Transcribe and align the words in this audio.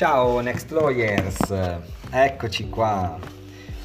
Ciao 0.00 0.40
Next 0.40 0.70
Lawyers, 0.70 1.52
eccoci 2.10 2.70
qua. 2.70 3.18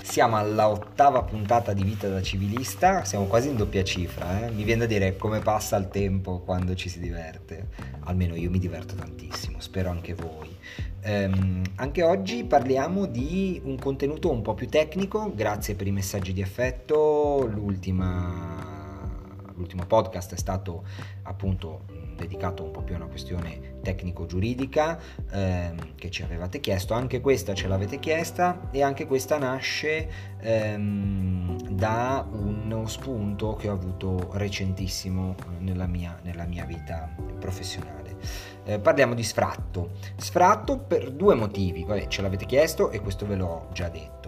Siamo 0.01 0.37
alla 0.37 0.69
ottava 0.69 1.23
puntata 1.23 1.73
di 1.73 1.83
Vita 1.83 2.07
da 2.07 2.21
civilista, 2.21 3.03
siamo 3.03 3.25
quasi 3.25 3.49
in 3.49 3.57
doppia 3.57 3.83
cifra, 3.83 4.45
eh? 4.45 4.49
mi 4.49 4.63
viene 4.63 4.79
da 4.79 4.85
dire 4.85 5.17
come 5.17 5.39
passa 5.39 5.75
il 5.75 5.89
tempo 5.89 6.39
quando 6.39 6.73
ci 6.73 6.87
si 6.87 7.01
diverte, 7.01 7.67
almeno 8.05 8.33
io 8.33 8.49
mi 8.49 8.59
diverto 8.59 8.95
tantissimo, 8.95 9.59
spero 9.59 9.89
anche 9.89 10.13
voi. 10.13 10.55
Ehm, 11.01 11.63
anche 11.75 12.01
oggi 12.01 12.45
parliamo 12.45 13.07
di 13.07 13.59
un 13.65 13.77
contenuto 13.77 14.31
un 14.31 14.41
po' 14.41 14.53
più 14.53 14.69
tecnico, 14.69 15.33
grazie 15.35 15.75
per 15.75 15.85
i 15.85 15.91
messaggi 15.91 16.31
di 16.31 16.41
affetto, 16.41 17.45
l'ultima, 17.45 18.74
l'ultimo 19.55 19.85
podcast 19.85 20.33
è 20.33 20.37
stato 20.37 20.83
appunto 21.23 21.85
dedicato 22.15 22.63
un 22.63 22.71
po' 22.71 22.81
più 22.81 22.95
a 22.95 22.97
una 22.97 23.07
questione 23.07 23.79
tecnico-giuridica 23.81 24.99
ehm, 25.31 25.95
che 25.95 26.09
ci 26.09 26.23
avevate 26.23 26.59
chiesto, 26.59 26.93
anche 26.93 27.21
questa 27.21 27.53
ce 27.53 27.67
l'avete 27.67 27.99
chiesta 27.99 28.69
e 28.71 28.81
anche 28.81 29.05
questa 29.05 29.37
nasce 29.37 30.09
ehm, 30.39 31.69
da 31.69 32.27
uno 32.31 32.87
spunto 32.87 33.55
che 33.55 33.69
ho 33.69 33.73
avuto 33.73 34.29
recentissimo 34.33 35.35
nella 35.59 35.87
mia, 35.87 36.19
nella 36.23 36.45
mia 36.45 36.65
vita 36.65 37.13
professionale. 37.39 38.15
Eh, 38.63 38.79
parliamo 38.79 39.13
di 39.13 39.23
sfratto. 39.23 39.91
Sfratto 40.15 40.79
per 40.79 41.11
due 41.11 41.35
motivi, 41.35 41.83
Vabbè, 41.83 42.07
ce 42.07 42.21
l'avete 42.21 42.45
chiesto 42.45 42.89
e 42.89 42.99
questo 42.99 43.27
ve 43.27 43.35
l'ho 43.35 43.67
già 43.71 43.89
detto. 43.89 44.24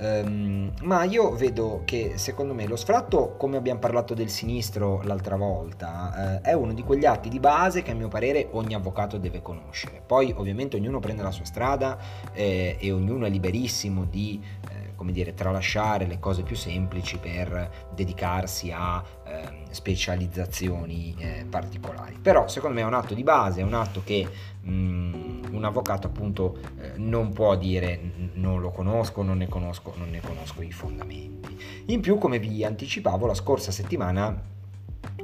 Um, 0.00 0.72
ma 0.82 1.04
io 1.04 1.32
vedo 1.32 1.82
che 1.84 2.12
secondo 2.16 2.54
me 2.54 2.66
lo 2.66 2.76
sfratto, 2.76 3.34
come 3.36 3.58
abbiamo 3.58 3.80
parlato 3.80 4.14
del 4.14 4.30
sinistro 4.30 5.02
l'altra 5.02 5.36
volta, 5.36 6.40
eh, 6.42 6.50
è 6.50 6.52
uno 6.54 6.72
di 6.72 6.82
quegli 6.82 7.04
atti 7.04 7.28
di 7.28 7.38
base 7.38 7.82
che 7.82 7.90
a 7.90 7.94
mio 7.94 8.08
parere 8.08 8.48
ogni 8.52 8.74
avvocato 8.74 9.18
deve 9.18 9.42
conoscere. 9.42 10.00
Poi 10.04 10.32
ovviamente 10.34 10.76
ognuno 10.76 11.00
prende 11.00 11.22
la 11.22 11.30
sua 11.30 11.44
strada 11.44 11.98
eh, 12.32 12.76
e 12.80 12.92
ognuno 12.92 13.26
è 13.26 13.28
liberissimo 13.28 14.06
di 14.06 14.42
eh, 14.70 14.79
come 15.00 15.12
dire, 15.12 15.32
tralasciare 15.32 16.04
le 16.04 16.18
cose 16.18 16.42
più 16.42 16.54
semplici 16.54 17.16
per 17.16 17.88
dedicarsi 17.94 18.70
a 18.70 19.02
eh, 19.24 19.62
specializzazioni 19.70 21.16
eh, 21.16 21.46
particolari. 21.48 22.18
Però 22.20 22.46
secondo 22.48 22.76
me 22.76 22.82
è 22.82 22.84
un 22.84 22.92
atto 22.92 23.14
di 23.14 23.22
base, 23.22 23.62
è 23.62 23.64
un 23.64 23.72
atto 23.72 24.02
che 24.04 24.28
mh, 24.60 24.70
mm, 24.70 25.42
un 25.52 25.64
avvocato 25.64 26.06
appunto 26.06 26.58
eh, 26.78 26.92
non 26.96 27.32
può 27.32 27.56
dire 27.56 27.98
non 28.34 28.60
lo 28.60 28.68
conosco, 28.68 29.22
non 29.22 29.38
ne 29.38 29.48
conosco, 29.48 29.94
non 29.96 30.10
ne 30.10 30.20
conosco 30.20 30.60
i 30.60 30.70
fondamenti. 30.70 31.58
In 31.86 32.02
più, 32.02 32.18
come 32.18 32.38
vi 32.38 32.62
anticipavo, 32.62 33.24
la 33.24 33.32
scorsa 33.32 33.72
settimana 33.72 34.38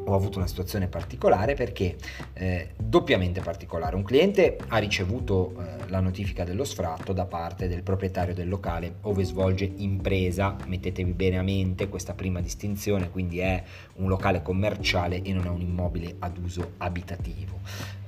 ho 0.09 0.15
avuto 0.15 0.39
una 0.39 0.47
situazione 0.47 0.87
particolare 0.87 1.55
perché 1.55 1.97
eh, 2.35 2.71
doppiamente 2.77 3.41
particolare. 3.41 3.97
Un 3.97 4.05
cliente 4.05 4.57
ha 4.69 4.79
ricevuto 4.79 5.55
eh, 5.59 5.89
la 5.89 6.01
notifica 6.01 6.45
dello 6.45 6.65
sfratto 6.65 7.13
da 7.13 7.25
parte 7.25 7.69
del 7.69 7.83
proprietario 7.83 8.35
del 8.35 8.49
locale 8.49 8.95
dove 9.03 9.25
svolge 9.25 9.71
impresa, 9.77 10.57
mettetevi 10.67 11.13
bene 11.13 11.39
a 11.39 11.43
mente 11.43 11.89
questa 11.89 12.15
prima 12.15 12.41
distinzione, 12.41 13.11
quindi 13.11 13.41
è 13.41 13.63
un 13.97 14.09
locale 14.09 14.43
commerciale 14.43 15.23
e 15.23 15.33
non 15.33 15.47
è 15.47 15.49
un 15.49 15.61
immobile 15.61 16.17
ad 16.21 16.39
uso 16.39 16.73
abitativo. 16.79 17.59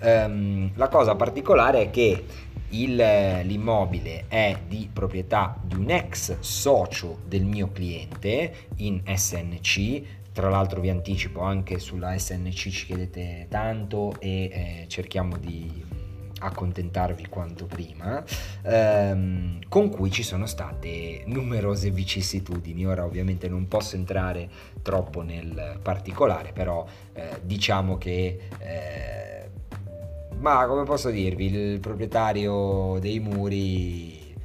Um, 0.01 0.71
la 0.75 0.89
cosa 0.89 1.17
particolare 1.17 1.83
è 1.83 1.91
che 1.91 2.25
il, 2.71 2.95
l'immobile 2.95 4.25
è 4.29 4.57
di 4.67 4.89
proprietà 4.93 5.59
di 5.63 5.75
un 5.75 5.91
ex 5.91 6.39
socio 6.41 7.21
del 7.27 7.45
mio 7.45 7.71
cliente 7.73 8.69
in 8.77 9.01
SNC 9.05 10.03
tra 10.39 10.51
l'altro 10.51 10.81
vi 10.81 10.89
anticipo 10.89 11.41
anche 11.41 11.81
sulla 11.81 12.17
SNC 12.17 12.53
ci 12.53 12.87
chiedete 12.87 13.47
tanto 13.51 14.15
e 14.21 14.45
eh, 14.45 14.85
cerchiamo 14.87 15.37
di 15.37 15.85
accontentarvi 16.39 17.27
quanto 17.27 17.67
prima, 17.67 18.23
ehm, 18.63 19.59
con 19.69 19.89
cui 19.89 20.13
ci 20.13 20.23
sono 20.23 20.47
state 20.47 21.25
numerose 21.27 21.91
vicissitudini. 21.91 22.87
Ora 22.87 23.05
ovviamente 23.05 23.49
non 23.49 23.67
posso 23.67 23.97
entrare 23.97 24.49
troppo 24.81 25.23
nel 25.23 25.81
particolare, 25.83 26.53
però 26.53 26.87
eh, 27.15 27.41
diciamo 27.43 27.99
che... 27.99 28.39
Eh, 28.59 29.51
ma 30.39 30.65
come 30.69 30.85
posso 30.85 31.11
dirvi, 31.11 31.47
il 31.47 31.81
proprietario 31.81 32.99
dei 33.01 33.19
muri 33.19 34.37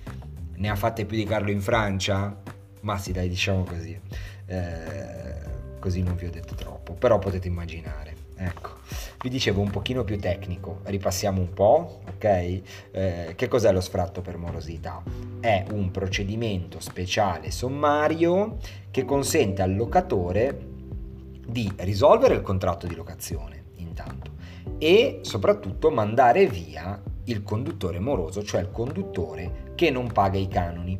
ne 0.55 0.69
ha 0.69 0.75
fatte 0.75 1.05
più 1.05 1.17
di 1.17 1.25
Carlo 1.25 1.51
in 1.51 1.61
Francia? 1.61 2.35
Ma 2.81 2.97
sì, 2.97 3.11
dai, 3.11 3.29
diciamo 3.29 3.63
così. 3.63 3.99
Eh, 4.47 5.52
così 5.83 6.01
non 6.01 6.15
vi 6.15 6.27
ho 6.27 6.31
detto 6.31 6.55
troppo, 6.55 6.93
però 6.93 7.19
potete 7.19 7.49
immaginare. 7.49 8.15
Ecco, 8.37 8.69
vi 9.21 9.27
dicevo 9.27 9.59
un 9.59 9.69
pochino 9.69 10.05
più 10.05 10.17
tecnico, 10.17 10.79
ripassiamo 10.83 11.41
un 11.41 11.53
po', 11.53 11.99
ok? 12.07 12.23
Eh, 12.23 13.33
che 13.35 13.47
cos'è 13.49 13.69
lo 13.73 13.81
sfratto 13.81 14.21
per 14.21 14.37
morosità? 14.37 15.03
È 15.41 15.65
un 15.71 15.91
procedimento 15.91 16.79
speciale 16.79 17.51
sommario 17.51 18.59
che 18.91 19.03
consente 19.03 19.61
al 19.61 19.75
locatore 19.75 20.57
di 21.45 21.69
risolvere 21.79 22.35
il 22.35 22.41
contratto 22.41 22.87
di 22.87 22.95
locazione, 22.95 23.63
intanto, 23.75 24.31
e 24.77 25.19
soprattutto 25.23 25.91
mandare 25.91 26.47
via 26.47 26.97
il 27.25 27.43
conduttore 27.43 27.99
moroso, 27.99 28.41
cioè 28.41 28.61
il 28.61 28.71
conduttore 28.71 29.73
che 29.75 29.91
non 29.91 30.09
paga 30.13 30.37
i 30.37 30.47
canoni. 30.47 30.97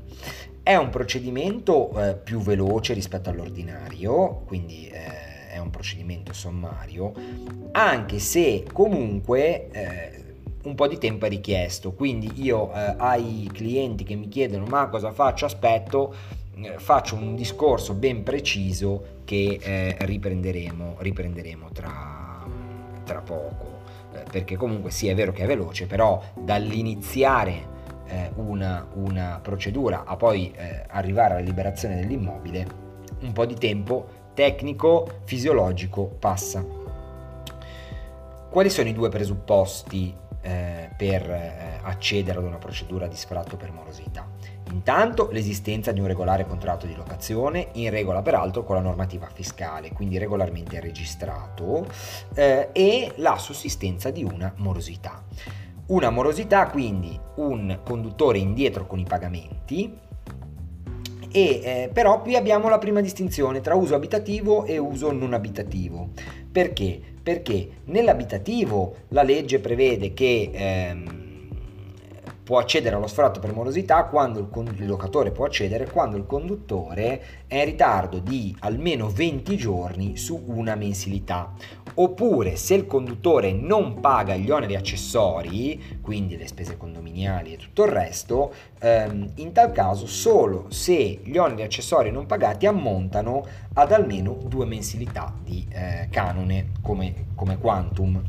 È 0.65 0.75
un 0.77 0.89
procedimento 0.89 1.91
eh, 1.99 2.15
più 2.15 2.39
veloce 2.39 2.93
rispetto 2.93 3.29
all'ordinario, 3.29 4.43
quindi 4.45 4.87
eh, 4.87 5.49
è 5.49 5.57
un 5.57 5.69
procedimento 5.69 6.31
sommario, 6.31 7.11
anche 7.73 8.17
se 8.19 8.63
comunque 8.71 9.69
eh, 9.71 10.23
un 10.63 10.73
po' 10.73 10.87
di 10.87 10.97
tempo 10.97 11.25
è 11.25 11.29
richiesto. 11.29 11.91
Quindi 11.91 12.31
io 12.41 12.71
eh, 12.73 12.93
ai 12.95 13.49
clienti 13.51 14.05
che 14.05 14.15
mi 14.15 14.29
chiedono 14.29 14.63
ma 14.63 14.87
cosa 14.87 15.11
faccio, 15.11 15.43
aspetto, 15.43 16.15
eh, 16.55 16.75
faccio 16.77 17.15
un 17.15 17.35
discorso 17.35 17.93
ben 17.93 18.23
preciso 18.23 19.19
che 19.25 19.59
eh, 19.61 19.97
riprenderemo, 19.99 20.95
riprenderemo 20.99 21.71
tra, 21.73 22.41
tra 23.03 23.19
poco. 23.19 23.81
perché 24.31 24.55
comunque 24.55 24.91
sì 24.91 25.09
è 25.09 25.13
vero 25.13 25.33
che 25.33 25.43
è 25.43 25.45
veloce, 25.45 25.87
però 25.87 26.23
dall'iniziare 26.39 27.72
eh, 28.13 28.31
una, 28.35 28.85
una, 28.93 29.39
procedura 29.41 30.03
a 30.05 30.15
poi 30.15 30.51
eh, 30.55 30.85
arrivare 30.87 31.33
alla 31.33 31.43
liberazione 31.43 31.95
dell'immobile, 31.95 32.67
un 33.21 33.31
po' 33.31 33.45
di 33.45 33.55
tempo 33.55 34.21
tecnico, 34.33 35.21
fisiologico 35.23 36.05
passa. 36.19 36.63
Quali 38.49 38.69
sono 38.69 38.89
i 38.89 38.93
due 38.93 39.09
presupposti 39.09 40.15
eh, 40.41 40.89
per 40.95 41.29
eh, 41.29 41.79
accedere 41.81 42.37
ad 42.37 42.45
una 42.45 42.57
procedura 42.57 43.07
di 43.07 43.15
sfratto 43.15 43.57
per 43.57 43.71
morosità? 43.71 44.27
Intanto 44.71 45.29
l'esistenza 45.31 45.91
di 45.91 45.99
un 45.99 46.07
regolare 46.07 46.45
contratto 46.45 46.85
di 46.85 46.95
locazione, 46.95 47.69
in 47.73 47.89
regola 47.89 48.21
peraltro 48.21 48.63
con 48.63 48.75
la 48.75 48.81
normativa 48.81 49.27
fiscale, 49.31 49.91
quindi 49.91 50.17
regolarmente 50.17 50.79
registrato, 50.79 51.87
eh, 52.35 52.69
e 52.71 53.13
la 53.17 53.37
sussistenza 53.37 54.11
di 54.11 54.23
una 54.23 54.53
morosità. 54.57 55.23
Una 55.85 56.09
morosità, 56.09 56.67
quindi 56.67 57.19
un 57.35 57.79
conduttore 57.83 58.37
indietro 58.37 58.87
con 58.87 58.99
i 58.99 59.05
pagamenti, 59.05 59.93
e 61.35 61.61
eh, 61.63 61.89
però 61.91 62.21
qui 62.21 62.35
abbiamo 62.35 62.69
la 62.69 62.77
prima 62.77 63.01
distinzione 63.01 63.59
tra 63.59 63.73
uso 63.73 63.95
abitativo 63.95 64.65
e 64.65 64.77
uso 64.77 65.11
non 65.11 65.33
abitativo. 65.33 66.09
Perché? 66.51 67.01
Perché 67.23 67.69
nell'abitativo 67.85 68.97
la 69.09 69.23
legge 69.23 69.59
prevede 69.59 70.13
che 70.13 70.51
ehm, 70.53 71.22
può 72.43 72.59
accedere 72.59 72.95
allo 72.95 73.07
sfratto 73.07 73.39
per 73.39 73.53
morosità 73.53 74.03
quando 74.03 74.39
il, 74.39 74.75
il, 74.77 74.85
locatore 74.85 75.31
può 75.31 75.45
accedere 75.45 75.89
quando 75.89 76.17
il 76.17 76.25
conduttore 76.25 77.21
è 77.47 77.57
in 77.59 77.65
ritardo 77.65 78.19
di 78.19 78.55
almeno 78.59 79.09
20 79.09 79.55
giorni 79.55 80.17
su 80.17 80.43
una 80.47 80.75
mensilità. 80.75 81.53
Oppure 81.95 82.55
se 82.55 82.73
il 82.73 82.85
conduttore 82.85 83.53
non 83.53 83.99
paga 83.99 84.35
gli 84.35 84.49
oneri 84.49 84.75
accessori 84.75 85.99
quindi 86.01 86.37
le 86.37 86.47
spese 86.47 86.75
condominiali 86.75 87.53
e 87.53 87.57
tutto 87.57 87.83
il 87.85 87.91
resto 87.91 88.53
ehm, 88.79 89.33
in 89.35 89.51
tal 89.51 89.71
caso 89.71 90.05
solo 90.07 90.65
se 90.69 91.21
gli 91.23 91.37
oneri 91.37 91.63
accessori 91.63 92.11
non 92.11 92.25
pagati 92.25 92.65
ammontano 92.65 93.45
ad 93.73 93.91
almeno 93.91 94.37
due 94.45 94.65
mensilità 94.65 95.33
di 95.41 95.65
eh, 95.69 96.07
canone 96.09 96.71
come, 96.81 97.27
come 97.35 97.57
quantum 97.57 98.21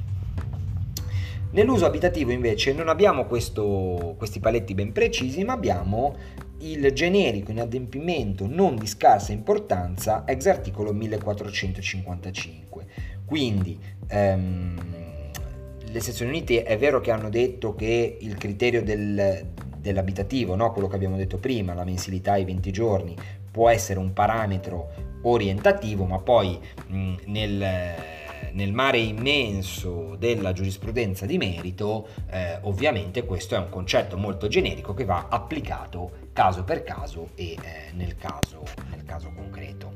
Nell'uso 1.55 1.87
abitativo 1.87 2.33
invece 2.33 2.73
non 2.73 2.89
abbiamo 2.89 3.27
questo, 3.27 4.17
questi 4.19 4.41
paletti 4.41 4.75
ben 4.75 4.91
precisi, 4.91 5.45
ma 5.45 5.53
abbiamo 5.53 6.17
il 6.59 6.91
generico 6.93 7.53
inadempimento 7.53 8.49
non 8.49 8.75
di 8.75 8.89
scarsa 8.89 9.31
importanza 9.31 10.25
ex 10.27 10.47
articolo 10.47 10.93
1455. 10.93 12.87
Quindi 13.25 13.79
ehm, 14.09 14.77
le 15.93 16.01
sezioni 16.01 16.33
unite 16.33 16.65
è 16.65 16.77
vero 16.77 17.01
che 17.01 17.13
hanno 17.13 17.31
detto 17.31 17.77
che 17.77 18.17
il 18.21 18.37
criterio 18.37 18.83
del, 18.83 19.47
dell'abitativo, 19.79 20.57
no? 20.57 20.73
quello 20.73 20.89
che 20.89 20.97
abbiamo 20.97 21.17
detto 21.17 21.39
prima, 21.39 21.73
la 21.73 21.85
mensilità 21.85 22.33
ai 22.33 22.45
20 22.45 22.73
giorni, 22.73 23.15
può 23.49 23.69
essere 23.69 24.01
un 24.01 24.13
parametro 24.13 24.91
orientativo, 25.23 26.05
ma 26.05 26.19
poi 26.19 26.59
mh, 26.89 27.15
nel 27.27 27.65
nel 28.53 28.73
mare 28.73 28.99
immenso 28.99 30.17
della 30.19 30.53
giurisprudenza 30.53 31.27
di 31.27 31.39
merito, 31.39 32.09
eh, 32.31 32.59
ovviamente 32.63 33.25
questo 33.25 33.55
è 33.55 33.59
un 33.59 33.69
concetto 33.69 34.17
molto 34.17 34.49
generico 34.49 34.95
che 34.95 35.05
va 35.05 35.27
applicato 35.29 36.29
caso 36.33 36.65
per 36.65 36.83
caso 36.83 37.31
e 37.35 37.53
eh, 37.53 37.93
nel, 37.95 38.17
caso, 38.17 38.63
nel 38.91 39.05
caso 39.05 39.33
concreto. 39.35 39.93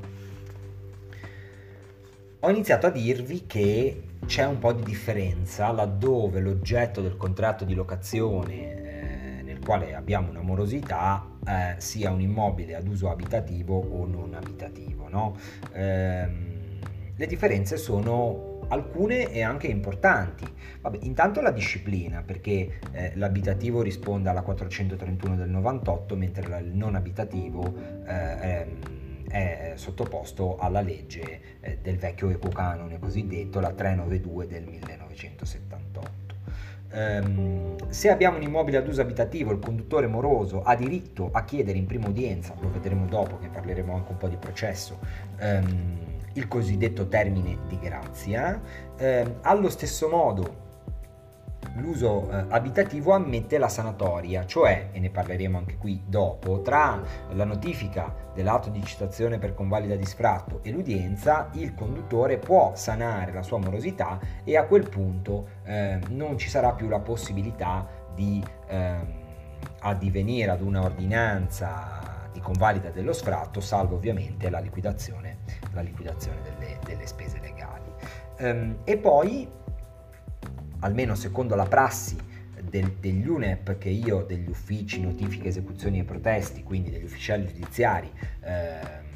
Ho 2.41 2.49
iniziato 2.49 2.87
a 2.87 2.89
dirvi 2.89 3.45
che 3.45 4.03
c'è 4.25 4.45
un 4.45 4.59
po' 4.59 4.71
di 4.71 4.83
differenza 4.83 5.71
laddove 5.71 6.39
l'oggetto 6.39 7.01
del 7.01 7.17
contratto 7.17 7.65
di 7.65 7.73
locazione 7.73 9.39
eh, 9.39 9.41
nel 9.43 9.59
quale 9.59 9.93
abbiamo 9.93 10.29
una 10.29 10.41
morosità 10.41 11.27
eh, 11.45 11.75
sia 11.77 12.11
un 12.11 12.21
immobile 12.21 12.75
ad 12.75 12.87
uso 12.87 13.09
abitativo 13.09 13.77
o 13.77 14.05
non 14.05 14.33
abitativo. 14.35 15.09
No? 15.09 15.35
Ehm, 15.73 16.48
le 17.19 17.27
differenze 17.27 17.75
sono 17.75 18.61
alcune 18.69 19.29
e 19.29 19.41
anche 19.41 19.67
importanti. 19.67 20.45
Vabbè, 20.79 20.99
intanto 21.01 21.41
la 21.41 21.51
disciplina, 21.51 22.23
perché 22.25 22.79
eh, 22.93 23.11
l'abitativo 23.15 23.81
risponde 23.81 24.29
alla 24.29 24.41
431 24.41 25.35
del 25.35 25.49
98, 25.49 26.15
mentre 26.15 26.59
il 26.59 26.71
non 26.73 26.95
abitativo 26.95 27.73
eh, 28.07 28.67
è 29.27 29.73
sottoposto 29.75 30.57
alla 30.57 30.79
legge 30.79 31.59
eh, 31.59 31.79
del 31.81 31.97
vecchio 31.97 32.29
ecocanone 32.29 32.99
cosiddetto, 32.99 33.59
la 33.59 33.73
392 33.73 34.47
del 34.47 34.63
1978. 34.63 36.17
Um, 36.91 36.97
ehm, 36.97 37.89
se 37.89 38.09
abbiamo 38.09 38.37
un 38.37 38.43
immobile 38.43 38.77
ad 38.77 38.87
uso 38.87 39.01
abitativo, 39.01 39.51
il 39.51 39.59
conduttore 39.59 40.07
moroso 40.07 40.63
ha 40.63 40.73
diritto 40.73 41.31
a 41.33 41.43
chiedere 41.43 41.77
in 41.77 41.85
prima 41.85 42.07
udienza, 42.07 42.55
lo 42.61 42.71
vedremo 42.71 43.05
dopo 43.07 43.37
che 43.39 43.49
parleremo 43.49 43.93
anche 43.93 44.11
un 44.11 44.17
po' 44.17 44.29
di 44.29 44.37
processo, 44.37 44.99
um, 45.41 46.17
il 46.33 46.47
cosiddetto 46.47 47.07
termine 47.07 47.57
di 47.67 47.79
grazia. 47.79 48.61
Eh, 48.97 49.35
allo 49.41 49.69
stesso 49.69 50.07
modo 50.09 50.67
l'uso 51.75 52.29
eh, 52.29 52.45
abitativo 52.49 53.13
ammette 53.13 53.57
la 53.57 53.69
sanatoria, 53.69 54.45
cioè, 54.45 54.89
e 54.91 54.99
ne 54.99 55.09
parleremo 55.09 55.57
anche 55.57 55.77
qui 55.77 56.01
dopo, 56.05 56.61
tra 56.61 57.01
la 57.31 57.43
notifica 57.43 58.13
dell'atto 58.33 58.69
di 58.69 58.83
citazione 58.83 59.37
per 59.37 59.53
convalida 59.53 59.95
di 59.95 60.05
sfratto 60.05 60.59
e 60.63 60.71
l'udienza, 60.71 61.49
il 61.53 61.73
conduttore 61.73 62.37
può 62.37 62.73
sanare 62.75 63.31
la 63.33 63.43
sua 63.43 63.57
morosità 63.57 64.19
e 64.43 64.57
a 64.57 64.65
quel 64.65 64.89
punto 64.89 65.47
eh, 65.63 65.99
non 66.09 66.37
ci 66.37 66.49
sarà 66.49 66.73
più 66.73 66.87
la 66.87 66.99
possibilità 66.99 67.87
di 68.13 68.43
ehm, 68.67 69.07
addivenire 69.81 70.51
ad 70.51 70.61
una 70.61 70.81
ordinanza 70.81 72.27
di 72.31 72.39
convalida 72.39 72.89
dello 72.89 73.13
sfratto, 73.13 73.59
salvo 73.59 73.95
ovviamente 73.95 74.49
la 74.49 74.59
liquidazione, 74.59 75.28
la 75.73 75.81
liquidazione 75.81 76.37
delle, 76.41 76.79
delle, 76.85 77.07
spese 77.07 77.39
legali. 77.39 77.91
Um, 78.39 78.77
e 78.83 78.97
poi, 78.97 79.47
almeno 80.79 81.15
secondo 81.15 81.55
la 81.55 81.65
prassi 81.65 82.17
del, 82.61 82.91
degli 82.99 83.27
UNEP 83.27 83.77
che 83.77 83.89
io, 83.89 84.23
degli 84.23 84.49
uffici 84.49 85.01
notifiche, 85.01 85.47
esecuzioni 85.47 85.99
e 85.99 86.03
protesti, 86.03 86.63
quindi 86.63 86.89
degli 86.89 87.03
ufficiali 87.03 87.47
giudiziari 87.47 88.11
eh, 88.41 89.07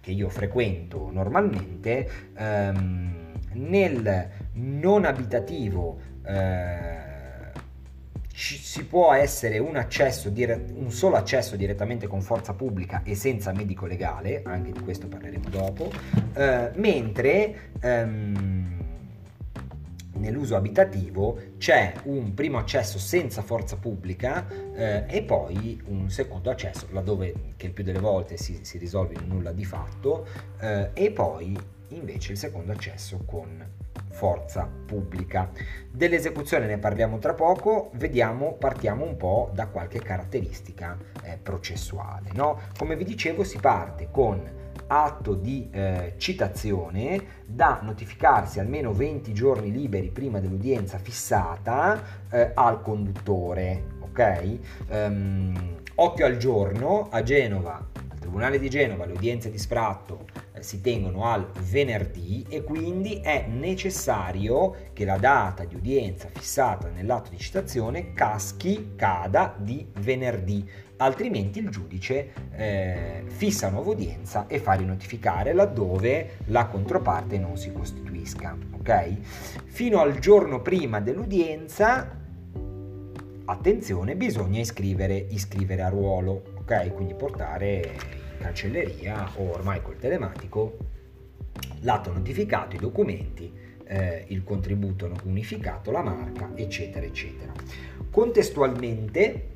che 0.00 0.10
io 0.10 0.28
frequento 0.28 1.10
normalmente, 1.10 2.10
ehm, 2.34 3.20
nel 3.52 4.30
non 4.54 5.04
abitativo 5.04 6.00
eh, 6.24 7.11
ci, 8.42 8.56
si 8.56 8.84
può 8.86 9.12
essere 9.12 9.58
un, 9.58 9.76
accesso, 9.76 10.28
dire, 10.28 10.64
un 10.74 10.90
solo 10.90 11.14
accesso 11.14 11.54
direttamente 11.54 12.08
con 12.08 12.20
forza 12.22 12.54
pubblica 12.54 13.02
e 13.04 13.14
senza 13.14 13.52
medico 13.52 13.86
legale, 13.86 14.42
anche 14.44 14.72
di 14.72 14.80
questo 14.80 15.06
parleremo 15.06 15.48
dopo, 15.48 15.92
eh, 16.34 16.72
mentre 16.74 17.70
ehm, 17.80 18.80
nell'uso 20.14 20.56
abitativo 20.56 21.38
c'è 21.56 21.92
un 22.04 22.34
primo 22.34 22.58
accesso 22.58 22.98
senza 22.98 23.42
forza 23.42 23.76
pubblica 23.76 24.44
eh, 24.74 25.04
e 25.06 25.22
poi 25.22 25.80
un 25.86 26.10
secondo 26.10 26.50
accesso, 26.50 26.88
laddove 26.90 27.52
che 27.56 27.66
il 27.66 27.72
più 27.72 27.84
delle 27.84 28.00
volte 28.00 28.36
si, 28.36 28.58
si 28.62 28.76
risolve 28.76 29.14
in 29.20 29.28
nulla 29.28 29.52
di 29.52 29.64
fatto, 29.64 30.26
eh, 30.58 30.90
e 30.94 31.12
poi 31.12 31.56
invece 31.90 32.32
il 32.32 32.38
secondo 32.38 32.72
accesso 32.72 33.22
con 33.24 33.81
forza 34.12 34.68
pubblica. 34.86 35.50
Dell'esecuzione 35.90 36.66
ne 36.66 36.78
parliamo 36.78 37.18
tra 37.18 37.34
poco, 37.34 37.90
vediamo, 37.94 38.52
partiamo 38.52 39.04
un 39.04 39.16
po' 39.16 39.50
da 39.52 39.66
qualche 39.66 40.00
caratteristica 40.00 40.96
eh, 41.22 41.38
processuale. 41.42 42.30
No? 42.34 42.60
Come 42.78 42.96
vi 42.96 43.04
dicevo 43.04 43.42
si 43.42 43.58
parte 43.58 44.08
con 44.10 44.60
atto 44.86 45.34
di 45.34 45.68
eh, 45.70 46.14
citazione 46.18 47.40
da 47.46 47.80
notificarsi 47.82 48.60
almeno 48.60 48.92
20 48.92 49.32
giorni 49.32 49.72
liberi 49.72 50.10
prima 50.10 50.38
dell'udienza 50.38 50.98
fissata 50.98 52.02
eh, 52.30 52.50
al 52.54 52.82
conduttore. 52.82 54.00
Ok? 54.00 54.58
Um, 54.90 55.76
occhio 55.94 56.26
al 56.26 56.36
giorno, 56.36 57.08
a 57.10 57.22
Genova, 57.22 57.91
Tribunale 58.32 58.58
di 58.58 58.70
Genova, 58.70 59.04
le 59.04 59.12
udienze 59.12 59.50
di 59.50 59.58
sfratto 59.58 60.24
si 60.58 60.80
tengono 60.80 61.26
al 61.26 61.50
venerdì 61.68 62.42
e 62.48 62.64
quindi 62.64 63.20
è 63.20 63.44
necessario 63.46 64.74
che 64.94 65.04
la 65.04 65.18
data 65.18 65.66
di 65.66 65.74
udienza 65.74 66.30
fissata 66.32 66.88
nell'atto 66.88 67.28
di 67.28 67.36
citazione 67.36 68.14
caschi, 68.14 68.92
cada 68.96 69.54
di 69.58 69.86
venerdì, 69.98 70.66
altrimenti 70.96 71.58
il 71.58 71.68
giudice 71.68 72.32
eh, 72.56 73.24
fissa 73.26 73.68
nuova 73.68 73.90
udienza 73.90 74.46
e 74.46 74.58
fa 74.58 74.72
rinotificare 74.72 75.52
laddove 75.52 76.38
la 76.46 76.64
controparte 76.68 77.36
non 77.36 77.58
si 77.58 77.70
costituisca. 77.70 78.56
Ok? 78.78 79.14
Fino 79.66 80.00
al 80.00 80.18
giorno 80.20 80.62
prima 80.62 81.00
dell'udienza 81.00 82.18
attenzione, 83.44 84.16
bisogna 84.16 84.60
iscrivere, 84.60 85.16
iscrivere 85.16 85.82
a 85.82 85.90
ruolo, 85.90 86.42
ok? 86.60 86.94
Quindi 86.94 87.14
portare 87.14 88.20
cancelleria 88.42 89.30
o 89.36 89.52
ormai 89.52 89.80
col 89.80 89.96
telematico 89.96 90.76
l'atto 91.80 92.12
notificato, 92.12 92.76
i 92.76 92.78
documenti, 92.78 93.52
eh, 93.84 94.24
il 94.28 94.42
contributo 94.42 95.10
unificato, 95.24 95.90
la 95.90 96.02
marca, 96.02 96.50
eccetera, 96.54 97.06
eccetera. 97.06 97.52
Contestualmente 98.10 99.48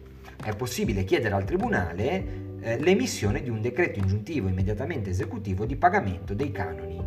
è 0.42 0.54
possibile 0.54 1.04
chiedere 1.04 1.34
al 1.34 1.44
Tribunale 1.44 2.44
eh, 2.60 2.78
l'emissione 2.78 3.42
di 3.42 3.50
un 3.50 3.60
decreto 3.60 3.98
ingiuntivo 3.98 4.48
immediatamente 4.48 5.10
esecutivo 5.10 5.64
di 5.64 5.76
pagamento 5.76 6.34
dei 6.34 6.52
canoni 6.52 7.00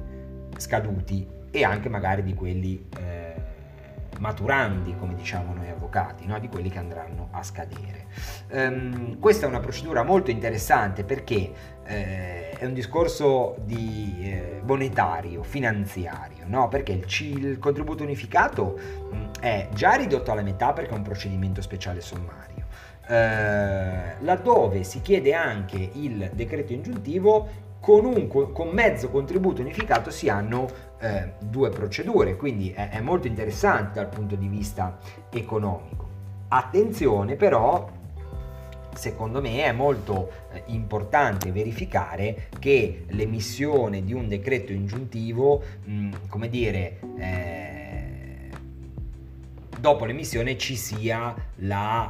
scaduti 0.58 1.26
e 1.52 1.64
anche 1.64 1.90
magari 1.90 2.24
di 2.24 2.34
quelli 2.34 2.86
eh, 2.98 3.09
maturandi, 4.20 4.96
come 4.96 5.16
diciamo 5.16 5.54
noi 5.54 5.70
avvocati, 5.70 6.26
no? 6.26 6.40
di 6.40 6.48
quelli 6.48 6.70
che 6.70 6.78
andranno 6.78 7.30
a 7.32 7.42
scadere. 7.42 8.08
Um, 8.52 9.18
questa 9.20 9.46
è 9.46 9.50
una 9.50 9.60
procedura 9.60 10.04
molto 10.04 10.30
interessante 10.30 11.04
perché 11.04 11.52
eh, 11.86 12.50
è 12.52 12.66
un 12.66 12.74
discorso 12.74 13.56
di, 13.64 14.18
eh, 14.22 14.62
monetario, 14.64 15.44
finanziario, 15.44 16.44
no? 16.46 16.68
perché 16.68 16.92
il, 16.92 17.06
C- 17.06 17.22
il, 17.22 17.58
contributo 17.58 18.04
unificato 18.04 18.78
mh, 18.78 19.16
mm, 19.16 19.24
è 19.40 19.70
già 19.74 19.94
ridotto 19.94 20.32
alla 20.32 20.44
metà 20.44 20.74
perché 20.74 20.92
è 20.92 20.98
un 20.98 21.04
procedimento 21.04 21.62
speciale 21.62 22.02
sommario. 22.02 22.68
Eh, 23.08 24.18
laddove 24.20 24.84
si 24.84 25.02
chiede 25.02 25.34
anche 25.34 25.90
il 25.94 26.30
decreto 26.34 26.74
ingiuntivo 26.74 27.68
con, 27.80 28.06
un, 28.06 28.28
con 28.28 28.68
mezzo 28.70 29.10
contributo 29.10 29.62
unificato 29.62 30.12
si 30.12 30.30
hanno 30.30 30.68
eh, 31.00 31.34
due 31.40 31.70
procedure, 31.70 32.36
quindi 32.36 32.72
è, 32.72 32.90
è 32.90 33.02
molto 33.02 33.28
interessante 33.28 34.00
dal 34.00 34.10
punto 34.10 34.36
di 34.36 34.48
vista 34.48 34.98
economico. 35.30 36.08
Attenzione 36.50 37.36
però 37.36 37.98
secondo 38.94 39.40
me 39.40 39.64
è 39.64 39.72
molto 39.72 40.30
eh, 40.52 40.64
importante 40.68 41.52
verificare 41.52 42.50
che 42.60 43.06
l'emissione 43.10 44.04
di 44.04 44.14
un 44.14 44.28
decreto 44.28 44.74
ingiuntivo, 44.74 45.62
come 46.28 46.50
dire, 46.50 47.00
eh, 47.18 48.50
dopo 49.80 50.06
l'emissione 50.06 50.58
ci 50.58 50.76
sia 50.76 51.34
la 51.58 52.10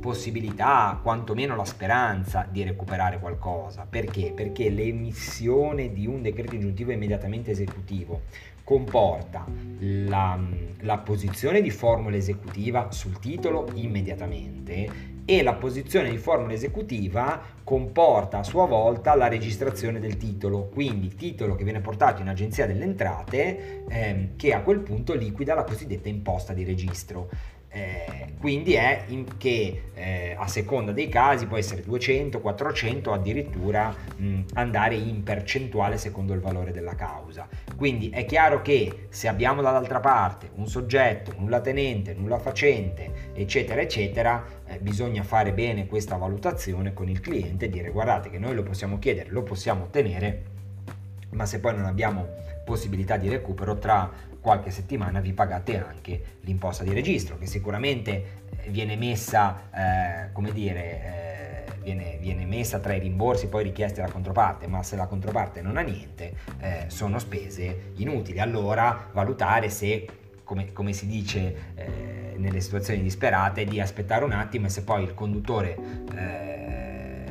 possibilità, 0.00 0.98
quantomeno 1.02 1.56
la 1.56 1.64
speranza 1.64 2.46
di 2.50 2.62
recuperare 2.62 3.18
qualcosa. 3.18 3.86
Perché? 3.88 4.32
Perché 4.34 4.70
l'emissione 4.70 5.92
di 5.92 6.06
un 6.06 6.22
decreto 6.22 6.54
ingiuntivo 6.54 6.92
immediatamente 6.92 7.50
esecutivo 7.50 8.22
comporta 8.64 9.44
la, 9.78 10.38
la 10.80 10.98
posizione 10.98 11.60
di 11.60 11.70
formula 11.70 12.16
esecutiva 12.16 12.90
sul 12.90 13.18
titolo 13.18 13.68
immediatamente 13.74 15.12
e 15.26 15.42
la 15.42 15.54
posizione 15.54 16.10
di 16.10 16.18
formula 16.18 16.52
esecutiva 16.52 17.40
comporta 17.62 18.38
a 18.38 18.42
sua 18.42 18.66
volta 18.66 19.14
la 19.14 19.28
registrazione 19.28 19.98
del 19.98 20.18
titolo, 20.18 20.68
quindi 20.68 21.14
titolo 21.14 21.54
che 21.54 21.64
viene 21.64 21.80
portato 21.80 22.20
in 22.20 22.28
agenzia 22.28 22.66
delle 22.66 22.84
entrate 22.84 23.84
ehm, 23.88 24.36
che 24.36 24.52
a 24.52 24.60
quel 24.60 24.80
punto 24.80 25.14
liquida 25.14 25.54
la 25.54 25.64
cosiddetta 25.64 26.08
imposta 26.08 26.52
di 26.52 26.64
registro. 26.64 27.28
Eh, 27.74 28.34
quindi 28.38 28.74
è 28.74 29.04
che 29.36 29.82
eh, 29.94 30.36
a 30.38 30.46
seconda 30.46 30.92
dei 30.92 31.08
casi 31.08 31.46
può 31.46 31.56
essere 31.56 31.82
200, 31.82 32.40
400 32.40 33.12
addirittura 33.12 33.92
mh, 34.16 34.42
andare 34.52 34.94
in 34.94 35.24
percentuale 35.24 35.98
secondo 35.98 36.34
il 36.34 36.40
valore 36.40 36.70
della 36.70 36.94
causa. 36.94 37.48
Quindi 37.76 38.10
è 38.10 38.24
chiaro 38.26 38.62
che 38.62 39.06
se 39.08 39.26
abbiamo 39.26 39.60
dall'altra 39.60 39.98
parte 39.98 40.50
un 40.54 40.68
soggetto 40.68 41.34
nulla 41.36 41.60
tenente, 41.60 42.14
nulla 42.14 42.38
facente, 42.38 43.32
eccetera, 43.34 43.80
eccetera, 43.80 44.44
eh, 44.66 44.78
bisogna 44.78 45.24
fare 45.24 45.52
bene 45.52 45.86
questa 45.86 46.16
valutazione 46.16 46.92
con 46.92 47.08
il 47.08 47.18
cliente 47.18 47.64
e 47.64 47.70
dire 47.70 47.90
guardate 47.90 48.30
che 48.30 48.38
noi 48.38 48.54
lo 48.54 48.62
possiamo 48.62 49.00
chiedere, 49.00 49.30
lo 49.30 49.42
possiamo 49.42 49.84
ottenere, 49.84 50.42
ma 51.30 51.44
se 51.44 51.58
poi 51.58 51.74
non 51.74 51.86
abbiamo 51.86 52.28
possibilità 52.64 53.16
di 53.16 53.28
recupero 53.28 53.78
tra 53.78 54.08
qualche 54.44 54.70
settimana 54.70 55.20
vi 55.20 55.32
pagate 55.32 55.82
anche 55.82 56.22
l'imposta 56.40 56.84
di 56.84 56.92
registro 56.92 57.38
che 57.38 57.46
sicuramente 57.46 58.42
eh, 58.60 58.68
viene 58.68 58.94
messa, 58.94 59.70
eh, 59.72 60.32
come 60.32 60.52
dire, 60.52 61.64
eh, 61.66 61.72
viene, 61.80 62.18
viene, 62.20 62.44
messa 62.44 62.78
tra 62.78 62.92
i 62.92 62.98
rimborsi 62.98 63.48
poi 63.48 63.62
richiesti 63.62 64.00
alla 64.00 64.12
controparte, 64.12 64.66
ma 64.66 64.82
se 64.82 64.96
la 64.96 65.06
controparte 65.06 65.62
non 65.62 65.78
ha 65.78 65.80
niente, 65.80 66.34
eh, 66.60 66.84
sono 66.88 67.18
spese 67.18 67.92
inutili. 67.94 68.38
Allora 68.38 69.08
valutare 69.12 69.70
se, 69.70 70.06
come, 70.44 70.74
come 70.74 70.92
si 70.92 71.06
dice 71.06 71.72
eh, 71.74 72.34
nelle 72.36 72.60
situazioni 72.60 73.00
disperate, 73.00 73.64
di 73.64 73.80
aspettare 73.80 74.26
un 74.26 74.32
attimo 74.32 74.66
e 74.66 74.68
se 74.68 74.82
poi 74.82 75.04
il 75.04 75.14
conduttore 75.14 75.78
eh, 76.14 77.24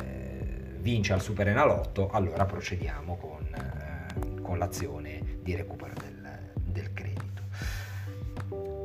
vince 0.79 1.13
al 1.13 1.21
Super 1.21 1.49
Enalotto, 1.49 2.09
allora 2.09 2.43
procediamo 2.45 3.17
con, 3.17 4.41
con 4.41 4.57
l'azione 4.57 5.21
di 5.43 5.55
recupero 5.55 5.93
del 5.93 6.12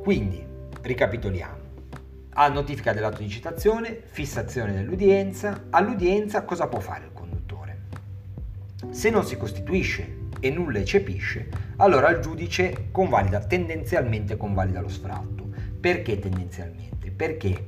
quindi, 0.09 0.43
ricapitoliamo. 0.81 1.57
A 2.29 2.47
notifica 2.47 2.93
dell'atto 2.93 3.21
di 3.21 3.29
citazione, 3.29 4.01
fissazione 4.05 4.73
dell'udienza, 4.73 5.65
all'udienza 5.69 6.41
cosa 6.45 6.65
può 6.65 6.79
fare 6.79 7.05
il 7.05 7.13
conduttore? 7.13 7.81
Se 8.89 9.11
non 9.11 9.23
si 9.23 9.37
costituisce 9.37 10.29
e 10.39 10.49
nulla 10.49 10.79
eccepisce, 10.79 11.49
allora 11.75 12.09
il 12.09 12.21
giudice 12.21 12.87
convalida, 12.89 13.37
tendenzialmente 13.41 14.35
convalida 14.35 14.81
lo 14.81 14.87
sfratto. 14.87 15.47
Perché 15.79 16.17
tendenzialmente? 16.17 17.11
Perché 17.11 17.67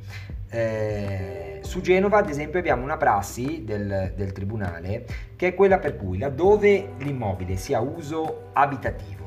eh, 0.49 1.59
su 1.61 1.79
Genova, 1.81 2.17
ad 2.17 2.29
esempio, 2.29 2.57
abbiamo 2.57 2.83
una 2.83 2.97
prassi 2.97 3.61
del, 3.63 4.13
del 4.15 4.31
tribunale 4.31 5.05
che 5.35 5.49
è 5.49 5.53
quella 5.53 5.77
per 5.77 5.95
cui 5.95 6.17
laddove 6.17 6.93
l'immobile 6.97 7.55
sia 7.55 7.79
uso 7.81 8.49
abitativo, 8.53 9.20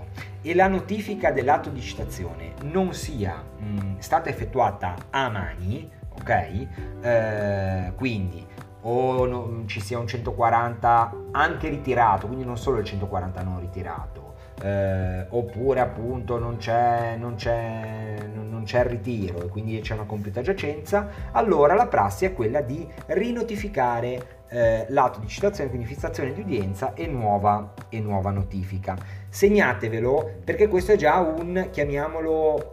e 0.46 0.54
la 0.54 0.68
notifica 0.68 1.32
dell'atto 1.32 1.70
di 1.70 1.80
citazione 1.80 2.52
non 2.64 2.92
sia 2.92 3.34
mh, 3.34 3.98
stata 3.98 4.28
effettuata 4.28 4.94
a 5.08 5.30
mani, 5.30 5.90
ok? 6.20 6.66
Eh, 7.00 7.92
quindi 7.96 8.46
o 8.82 9.24
no, 9.24 9.62
ci 9.64 9.80
sia 9.80 9.98
un 9.98 10.06
140 10.06 11.14
anche 11.30 11.70
ritirato, 11.70 12.26
quindi 12.26 12.44
non 12.44 12.58
solo 12.58 12.78
il 12.78 12.84
140 12.84 13.42
non 13.42 13.58
ritirato, 13.60 14.34
eh, 14.60 15.26
oppure 15.30 15.80
appunto 15.80 16.38
non 16.38 16.58
c'è, 16.58 17.16
non, 17.18 17.36
c'è, 17.36 18.28
non 18.30 18.43
c'è 18.64 18.80
il 18.80 18.86
ritiro 18.86 19.44
e 19.44 19.48
quindi 19.48 19.80
c'è 19.80 19.94
una 19.94 20.04
compiuta 20.04 20.42
giacenza, 20.42 21.08
allora 21.32 21.74
la 21.74 21.86
prassi 21.86 22.24
è 22.24 22.32
quella 22.32 22.60
di 22.60 22.86
rinotificare 23.06 24.42
eh, 24.48 24.86
l'atto 24.88 25.18
di 25.18 25.26
citazione, 25.26 25.68
quindi 25.68 25.86
fissazione 25.86 26.32
di 26.32 26.40
udienza 26.40 26.94
e 26.94 27.06
nuova, 27.06 27.74
e 27.88 28.00
nuova 28.00 28.30
notifica. 28.30 28.96
Segnatevelo 29.28 30.40
perché 30.44 30.68
questo 30.68 30.92
è 30.92 30.96
già 30.96 31.18
un, 31.18 31.68
chiamiamolo, 31.70 32.72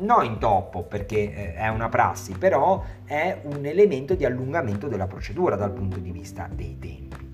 non 0.00 0.24
intoppo 0.24 0.82
perché 0.82 1.32
eh, 1.32 1.54
è 1.54 1.68
una 1.68 1.88
prassi, 1.88 2.32
però 2.34 2.82
è 3.04 3.40
un 3.44 3.64
elemento 3.64 4.14
di 4.14 4.24
allungamento 4.24 4.88
della 4.88 5.06
procedura 5.06 5.56
dal 5.56 5.72
punto 5.72 5.98
di 5.98 6.10
vista 6.10 6.48
dei 6.52 6.78
tempi. 6.78 7.26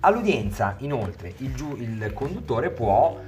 All'udienza, 0.00 0.76
inoltre, 0.78 1.34
il, 1.38 1.54
giu- 1.54 1.78
il 1.78 2.12
conduttore 2.14 2.70
può 2.70 3.18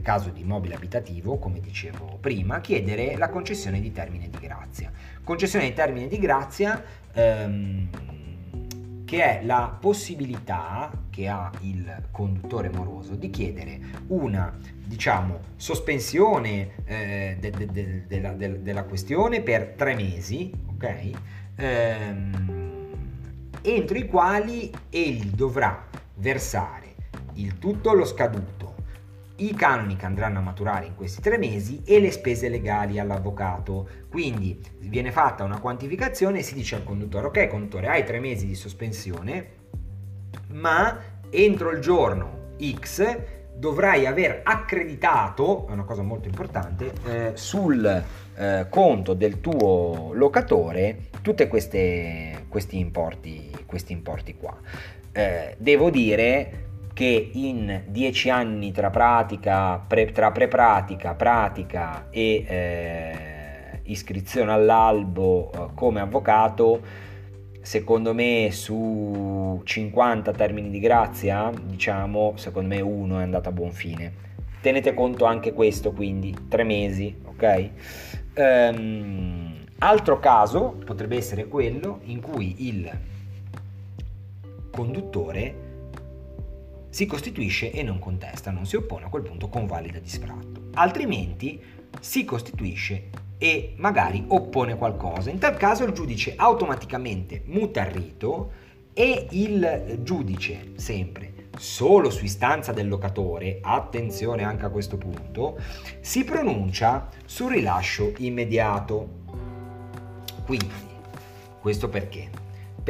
caso 0.00 0.30
di 0.30 0.40
immobile 0.40 0.74
abitativo, 0.74 1.38
come 1.38 1.60
dicevo 1.60 2.18
prima, 2.20 2.60
chiedere 2.60 3.16
la 3.16 3.28
concessione 3.28 3.80
di 3.80 3.92
termine 3.92 4.28
di 4.28 4.38
grazia. 4.38 4.90
Concessione 5.22 5.66
di 5.66 5.72
termine 5.72 6.08
di 6.08 6.18
grazia 6.18 6.82
ehm, 7.12 7.88
che 9.10 9.40
è 9.40 9.44
la 9.44 9.76
possibilità 9.80 10.88
che 11.10 11.26
ha 11.26 11.50
il 11.62 12.04
conduttore 12.12 12.70
moroso 12.70 13.16
di 13.16 13.28
chiedere 13.28 13.80
una 14.06 14.56
diciamo 14.84 15.40
sospensione 15.56 16.74
eh, 16.84 17.36
de, 17.40 17.50
de, 17.50 17.66
de, 17.66 18.04
della, 18.06 18.30
della, 18.34 18.84
questione 18.84 19.40
per 19.40 19.74
tre 19.76 19.96
mesi 19.96 20.52
ok 20.74 21.10
ehm, 21.56 22.88
entro 23.62 23.98
i 23.98 24.06
quali 24.06 24.70
egli 24.90 25.30
dovrà 25.30 25.88
versare 26.14 26.94
il 27.34 27.58
tutto 27.58 27.90
allo 27.90 28.04
scaduto 28.04 28.74
i 29.44 29.54
canoni 29.54 29.96
che 29.96 30.06
andranno 30.06 30.38
a 30.38 30.42
maturare 30.42 30.86
in 30.86 30.94
questi 30.94 31.20
tre 31.20 31.38
mesi 31.38 31.82
e 31.84 32.00
le 32.00 32.10
spese 32.10 32.48
legali 32.48 32.98
all'avvocato. 32.98 33.88
Quindi 34.10 34.60
viene 34.80 35.12
fatta 35.12 35.44
una 35.44 35.58
quantificazione 35.58 36.40
e 36.40 36.42
si 36.42 36.54
dice 36.54 36.76
al 36.76 36.84
conduttore, 36.84 37.26
ok 37.26 37.48
conduttore, 37.48 37.88
hai 37.88 38.04
tre 38.04 38.20
mesi 38.20 38.46
di 38.46 38.54
sospensione, 38.54 39.46
ma 40.48 40.98
entro 41.30 41.70
il 41.70 41.80
giorno 41.80 42.54
X 42.60 43.18
dovrai 43.56 44.06
aver 44.06 44.40
accreditato, 44.42 45.66
è 45.68 45.72
una 45.72 45.84
cosa 45.84 46.02
molto 46.02 46.28
importante, 46.28 46.92
eh, 47.06 47.32
sul 47.34 48.04
eh, 48.34 48.66
conto 48.70 49.14
del 49.14 49.40
tuo 49.40 50.12
locatore 50.14 51.08
tutti 51.20 51.46
questi 51.46 52.78
importi, 52.78 53.64
questi 53.66 53.92
importi 53.92 54.34
qua. 54.36 54.56
Eh, 55.12 55.56
devo 55.58 55.90
dire 55.90 56.68
che 56.92 57.30
in 57.32 57.84
dieci 57.86 58.30
anni 58.30 58.72
tra 58.72 58.90
pratica, 58.90 59.78
pre, 59.78 60.12
tra 60.12 60.30
pre-pratica, 60.32 61.14
pratica 61.14 62.08
e 62.10 62.44
eh, 62.46 63.80
iscrizione 63.84 64.52
all'albo 64.52 65.50
eh, 65.52 65.66
come 65.74 66.00
avvocato, 66.00 66.80
secondo 67.60 68.14
me 68.14 68.48
su 68.50 69.60
50 69.62 70.32
termini 70.32 70.70
di 70.70 70.80
grazia, 70.80 71.50
diciamo, 71.62 72.34
secondo 72.36 72.74
me 72.74 72.80
uno 72.80 73.20
è 73.20 73.22
andato 73.22 73.48
a 73.48 73.52
buon 73.52 73.72
fine. 73.72 74.28
Tenete 74.60 74.92
conto 74.92 75.24
anche 75.24 75.52
questo, 75.52 75.92
quindi 75.92 76.36
tre 76.48 76.64
mesi, 76.64 77.16
ok? 77.24 77.70
Um, 78.34 79.64
altro 79.78 80.18
caso 80.18 80.76
potrebbe 80.84 81.16
essere 81.16 81.48
quello 81.48 82.00
in 82.04 82.20
cui 82.20 82.68
il 82.68 82.90
conduttore 84.70 85.68
si 86.90 87.06
costituisce 87.06 87.70
e 87.70 87.82
non 87.82 87.98
contesta, 87.98 88.50
non 88.50 88.66
si 88.66 88.76
oppone, 88.76 89.06
a 89.06 89.08
quel 89.08 89.22
punto 89.22 89.48
convalida 89.48 89.98
di 89.98 90.08
sfratto. 90.08 90.68
Altrimenti 90.74 91.62
si 92.00 92.24
costituisce 92.24 93.08
e 93.38 93.74
magari 93.76 94.24
oppone 94.28 94.76
qualcosa. 94.76 95.30
In 95.30 95.38
tal 95.38 95.56
caso 95.56 95.84
il 95.84 95.92
giudice 95.92 96.34
automaticamente 96.36 97.42
muta 97.46 97.86
il 97.86 97.92
rito 97.92 98.52
e 98.92 99.28
il 99.30 100.00
giudice, 100.02 100.72
sempre 100.74 101.48
solo 101.56 102.10
su 102.10 102.24
istanza 102.24 102.72
del 102.72 102.88
locatore, 102.88 103.58
attenzione 103.62 104.44
anche 104.44 104.66
a 104.66 104.70
questo 104.70 104.96
punto, 104.96 105.58
si 106.00 106.24
pronuncia 106.24 107.08
sul 107.24 107.52
rilascio 107.52 108.12
immediato. 108.18 109.18
Quindi, 110.44 110.88
questo 111.60 111.88
perché? 111.88 112.39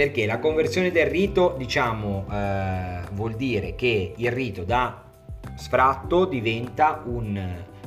Perché 0.00 0.24
la 0.24 0.38
conversione 0.38 0.90
del 0.90 1.08
rito, 1.08 1.54
diciamo, 1.58 2.24
eh, 2.32 3.00
vuol 3.12 3.34
dire 3.34 3.74
che 3.74 4.14
il 4.16 4.32
rito 4.32 4.64
da 4.64 5.04
sfratto 5.56 6.24
diventa 6.24 7.02
un 7.04 7.38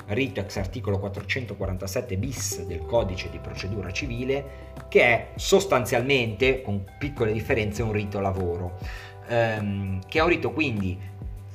rito 0.06 0.40
ex 0.40 0.58
articolo 0.58 1.00
447 1.00 2.16
bis 2.18 2.66
del 2.66 2.86
codice 2.86 3.32
di 3.32 3.40
procedura 3.40 3.92
civile 3.92 4.46
che 4.90 5.02
è 5.02 5.28
sostanzialmente, 5.38 6.62
con 6.62 6.86
piccole 7.00 7.34
differenze, 7.34 7.82
un 7.82 7.94
rito 7.94 8.20
lavoro, 8.20 8.78
ehm, 9.28 10.02
che 10.08 10.20
è 10.20 10.22
un 10.22 10.30
rito 10.30 10.52
quindi 10.52 10.96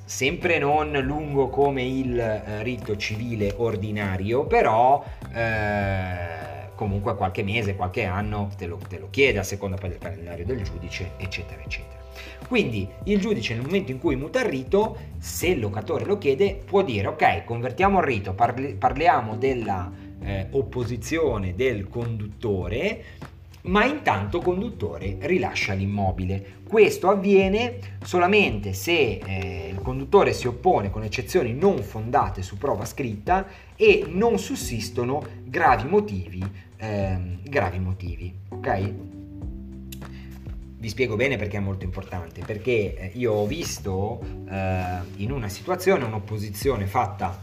sempre 0.05 0.59
non 0.59 0.91
lungo 0.91 1.51
come 1.51 1.85
il 1.85 2.19
eh, 2.19 2.65
rito 2.65 2.97
civile 2.97 3.55
ordinario, 3.59 4.45
però... 4.45 5.05
Eh, 5.33 6.58
comunque 6.79 7.17
qualche 7.17 7.43
mese, 7.43 7.75
qualche 7.75 8.05
anno 8.05 8.51
te 8.57 8.67
lo, 8.67 8.79
te 8.89 9.01
lo 9.01 9.09
chiede 9.11 9.41
a 9.41 9.43
seconda 9.43 9.77
poi 9.77 9.89
del 9.89 9.99
calendario 9.99 10.47
del 10.47 10.63
giudice, 10.63 11.11
eccetera, 11.17 11.61
eccetera. 11.61 11.99
Quindi 12.47 12.89
il 13.05 13.19
giudice 13.19 13.55
nel 13.55 13.65
momento 13.65 13.91
in 13.91 13.99
cui 13.99 14.15
muta 14.15 14.39
il 14.41 14.49
rito, 14.49 14.97
se 15.19 15.49
il 15.49 15.59
locatore 15.59 16.05
lo 16.05 16.19
chiede, 16.19 16.63
può 16.65 16.83
dire 16.83 17.09
ok, 17.09 17.45
convertiamo 17.45 17.99
il 17.99 18.05
rito, 18.05 18.33
parli, 18.33 18.75
parliamo 18.75 19.37
della 19.37 19.91
eh, 20.23 20.47
opposizione 20.51 21.57
del 21.57 21.89
conduttore, 21.89 23.03
ma 23.63 23.85
intanto 23.85 24.41
conduttore 24.41 25.17
rilascia 25.19 25.73
l'immobile. 25.73 26.61
Questo 26.67 27.09
avviene 27.09 27.97
solamente 28.05 28.73
se 28.73 29.19
eh, 29.25 29.69
il 29.73 29.83
conduttore 29.83 30.33
si 30.33 30.47
oppone 30.47 30.91
con 30.91 31.03
eccezioni 31.03 31.53
non 31.53 31.83
fondate 31.83 32.41
su 32.43 32.57
prova 32.57 32.85
scritta 32.85 33.47
e 33.75 34.05
non 34.07 34.39
sussistono 34.39 35.23
gravi 35.45 35.89
motivi, 35.89 36.67
ehm, 36.79 37.43
gravi 37.43 37.79
motivi, 37.79 38.35
ok? 38.49 38.93
Vi 40.81 40.89
spiego 40.89 41.17
bene 41.17 41.37
perché 41.37 41.57
è 41.57 41.61
molto 41.61 41.85
importante, 41.85 42.43
perché 42.45 42.97
eh, 42.97 43.11
io 43.15 43.33
ho 43.33 43.47
visto 43.47 44.21
eh, 44.49 44.99
in 45.17 45.33
una 45.33 45.49
situazione 45.49 46.05
un'opposizione 46.05 46.87
fatta 46.87 47.37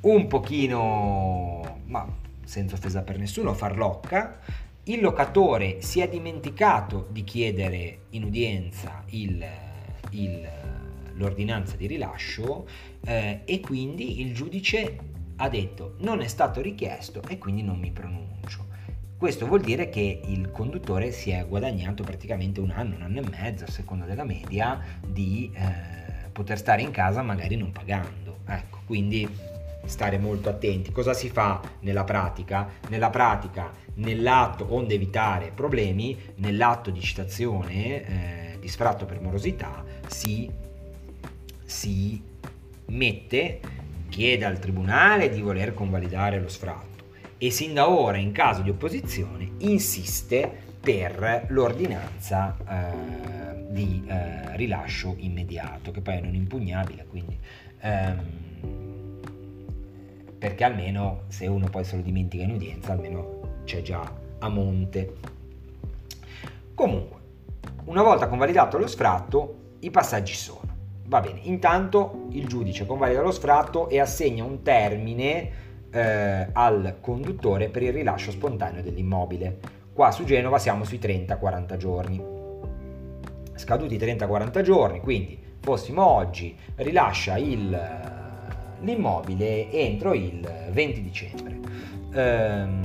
un 0.00 0.26
pochino, 0.26 1.80
ma 1.86 2.06
senza 2.44 2.74
offesa 2.74 3.02
per 3.02 3.18
nessuno, 3.18 3.52
farlocca, 3.52 4.38
il 4.84 5.00
locatore 5.00 5.82
si 5.82 6.00
è 6.00 6.08
dimenticato 6.08 7.06
di 7.10 7.22
chiedere 7.22 8.06
in 8.10 8.24
udienza 8.24 9.04
il, 9.10 9.44
il, 10.10 10.48
l'ordinanza 11.14 11.76
di 11.76 11.86
rilascio 11.86 12.66
eh, 13.04 13.42
e 13.44 13.60
quindi 13.60 14.20
il 14.22 14.34
giudice 14.34 14.98
ha 15.36 15.48
detto 15.48 15.94
non 15.98 16.20
è 16.20 16.26
stato 16.26 16.60
richiesto 16.60 17.22
e 17.28 17.38
quindi 17.38 17.62
non 17.62 17.78
mi 17.78 17.90
pronuncio. 17.90 18.69
Questo 19.20 19.44
vuol 19.46 19.60
dire 19.60 19.90
che 19.90 20.22
il 20.28 20.50
conduttore 20.50 21.12
si 21.12 21.28
è 21.28 21.44
guadagnato 21.46 22.02
praticamente 22.02 22.58
un 22.58 22.70
anno, 22.70 22.96
un 22.96 23.02
anno 23.02 23.20
e 23.20 23.28
mezzo, 23.28 23.64
a 23.64 23.70
seconda 23.70 24.06
della 24.06 24.24
media, 24.24 24.80
di 25.06 25.52
eh, 25.54 26.30
poter 26.32 26.56
stare 26.56 26.80
in 26.80 26.90
casa 26.90 27.20
magari 27.20 27.54
non 27.54 27.70
pagando. 27.70 28.38
Ecco, 28.46 28.78
quindi 28.86 29.28
stare 29.84 30.16
molto 30.16 30.48
attenti. 30.48 30.90
Cosa 30.90 31.12
si 31.12 31.28
fa 31.28 31.60
nella 31.80 32.04
pratica? 32.04 32.66
Nella 32.88 33.10
pratica, 33.10 33.70
nell'atto, 33.96 34.68
onde 34.70 34.94
evitare 34.94 35.52
problemi, 35.54 36.16
nell'atto 36.36 36.88
di 36.88 37.02
citazione 37.02 38.54
eh, 38.54 38.58
di 38.58 38.68
sfratto 38.68 39.04
per 39.04 39.20
morosità 39.20 39.84
si, 40.06 40.50
si 41.62 42.22
mette, 42.86 43.60
chiede 44.08 44.46
al 44.46 44.58
tribunale 44.58 45.28
di 45.28 45.42
voler 45.42 45.74
convalidare 45.74 46.40
lo 46.40 46.48
sfratto 46.48 46.89
e 47.42 47.50
sin 47.50 47.72
da 47.72 47.88
ora 47.88 48.18
in 48.18 48.32
caso 48.32 48.60
di 48.60 48.68
opposizione 48.68 49.52
insiste 49.60 50.68
per 50.78 51.46
l'ordinanza 51.48 52.54
eh, 52.68 53.66
di 53.70 54.04
eh, 54.06 54.56
rilascio 54.56 55.14
immediato, 55.16 55.90
che 55.90 56.02
poi 56.02 56.18
è 56.18 56.20
non 56.20 56.34
impugnabile, 56.34 57.06
quindi 57.08 57.38
ehm, 57.80 58.20
perché 60.38 60.64
almeno 60.64 61.22
se 61.28 61.46
uno 61.46 61.70
poi 61.70 61.82
se 61.82 61.96
lo 61.96 62.02
dimentica 62.02 62.42
in 62.42 62.50
udienza, 62.50 62.92
almeno 62.92 63.60
c'è 63.64 63.80
già 63.80 64.02
a 64.38 64.48
monte. 64.48 65.14
Comunque, 66.74 67.18
una 67.84 68.02
volta 68.02 68.28
convalidato 68.28 68.76
lo 68.76 68.86
sfratto, 68.86 69.76
i 69.80 69.90
passaggi 69.90 70.34
sono. 70.34 70.68
Va 71.06 71.20
bene, 71.20 71.40
intanto 71.44 72.26
il 72.32 72.46
giudice 72.46 72.84
convalida 72.84 73.22
lo 73.22 73.32
sfratto 73.32 73.88
e 73.88 73.98
assegna 73.98 74.44
un 74.44 74.62
termine 74.62 75.68
eh, 75.90 76.48
al 76.52 76.96
conduttore 77.00 77.68
per 77.68 77.82
il 77.82 77.92
rilascio 77.92 78.30
spontaneo 78.30 78.82
dell'immobile. 78.82 79.58
Qua 79.92 80.10
su 80.10 80.24
Genova 80.24 80.58
siamo 80.58 80.84
sui 80.84 80.98
30-40 80.98 81.76
giorni. 81.76 82.22
Scaduti 83.54 83.96
30-40 83.96 84.62
giorni, 84.62 85.00
quindi 85.00 85.38
fossimo 85.60 86.06
oggi, 86.06 86.56
rilascia 86.76 87.36
il 87.36 88.08
l'immobile 88.80 89.70
entro 89.70 90.12
il 90.14 90.40
20 90.70 91.02
dicembre. 91.02 91.58
Ehm, 92.12 92.82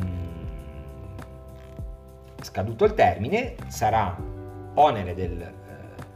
scaduto 2.41 2.85
il 2.85 2.93
termine, 2.93 3.55
sarà 3.67 4.15
onere 4.75 5.13
del 5.13 5.41
eh, 5.41 5.53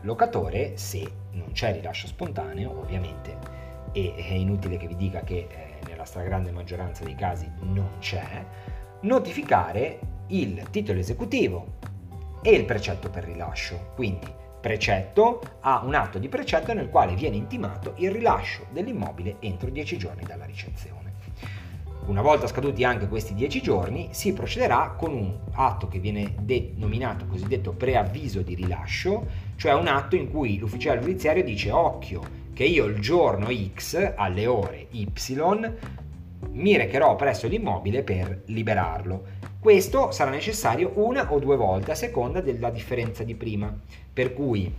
locatore 0.01 0.77
se 0.77 1.07
non 1.31 1.51
c'è 1.51 1.73
rilascio 1.73 2.07
spontaneo, 2.07 2.77
ovviamente, 2.79 3.37
e 3.91 4.13
è 4.15 4.33
inutile 4.33 4.77
che 4.77 4.87
vi 4.87 4.95
dica 4.95 5.21
che 5.21 5.47
eh, 5.49 5.58
stragrande 6.09 6.49
maggioranza 6.49 7.03
dei 7.03 7.13
casi 7.13 7.47
non 7.59 7.97
c'è, 7.99 8.43
notificare 9.01 9.99
il 10.29 10.65
titolo 10.71 10.97
esecutivo 10.97 11.77
e 12.41 12.51
il 12.51 12.65
precetto 12.65 13.09
per 13.09 13.25
rilascio. 13.25 13.91
Quindi 13.93 14.27
precetto 14.59 15.39
a 15.61 15.83
un 15.85 15.93
atto 15.93 16.17
di 16.17 16.27
precetto 16.27 16.73
nel 16.73 16.89
quale 16.89 17.13
viene 17.13 17.35
intimato 17.35 17.93
il 17.97 18.11
rilascio 18.11 18.65
dell'immobile 18.71 19.35
entro 19.39 19.69
10 19.69 19.97
giorni 19.97 20.23
dalla 20.25 20.45
ricezione. 20.45 20.97
Una 22.07 22.23
volta 22.23 22.47
scaduti 22.47 22.83
anche 22.83 23.07
questi 23.07 23.35
10 23.35 23.61
giorni 23.61 24.09
si 24.11 24.33
procederà 24.33 24.95
con 24.97 25.13
un 25.13 25.37
atto 25.51 25.87
che 25.87 25.99
viene 25.99 26.33
denominato 26.39 27.27
cosiddetto 27.27 27.73
preavviso 27.73 28.41
di 28.41 28.55
rilascio, 28.55 29.27
cioè 29.57 29.75
un 29.75 29.85
atto 29.85 30.15
in 30.15 30.31
cui 30.31 30.57
l'ufficiale 30.57 31.01
giudiziario 31.01 31.43
dice 31.43 31.69
occhio 31.69 32.38
che 32.59 32.65
io 32.65 32.83
il 32.87 32.99
giorno 32.99 33.47
X 33.73 34.15
alle 34.17 34.45
ore 34.45 34.87
Y 34.91 35.07
mi 36.51 36.75
recherò 36.75 37.15
presso 37.15 37.47
l'immobile 37.47 38.03
per 38.03 38.41
liberarlo. 38.47 39.23
Questo 39.61 40.11
sarà 40.11 40.29
necessario 40.29 40.91
una 40.95 41.31
o 41.31 41.39
due 41.39 41.55
volte 41.55 41.91
a 41.91 41.95
seconda 41.95 42.41
della 42.41 42.69
differenza 42.69 43.23
di 43.23 43.33
prima, 43.33 43.73
per 44.11 44.33
cui, 44.33 44.69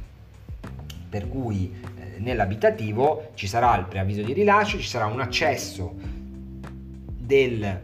per 1.08 1.26
cui 1.30 1.74
eh, 1.74 2.18
nell'abitativo 2.18 3.30
ci 3.32 3.46
sarà 3.46 3.74
il 3.78 3.86
preavviso 3.86 4.20
di 4.20 4.34
rilascio, 4.34 4.76
ci 4.76 4.86
sarà 4.86 5.06
un 5.06 5.20
accesso 5.20 5.94
del 7.16 7.80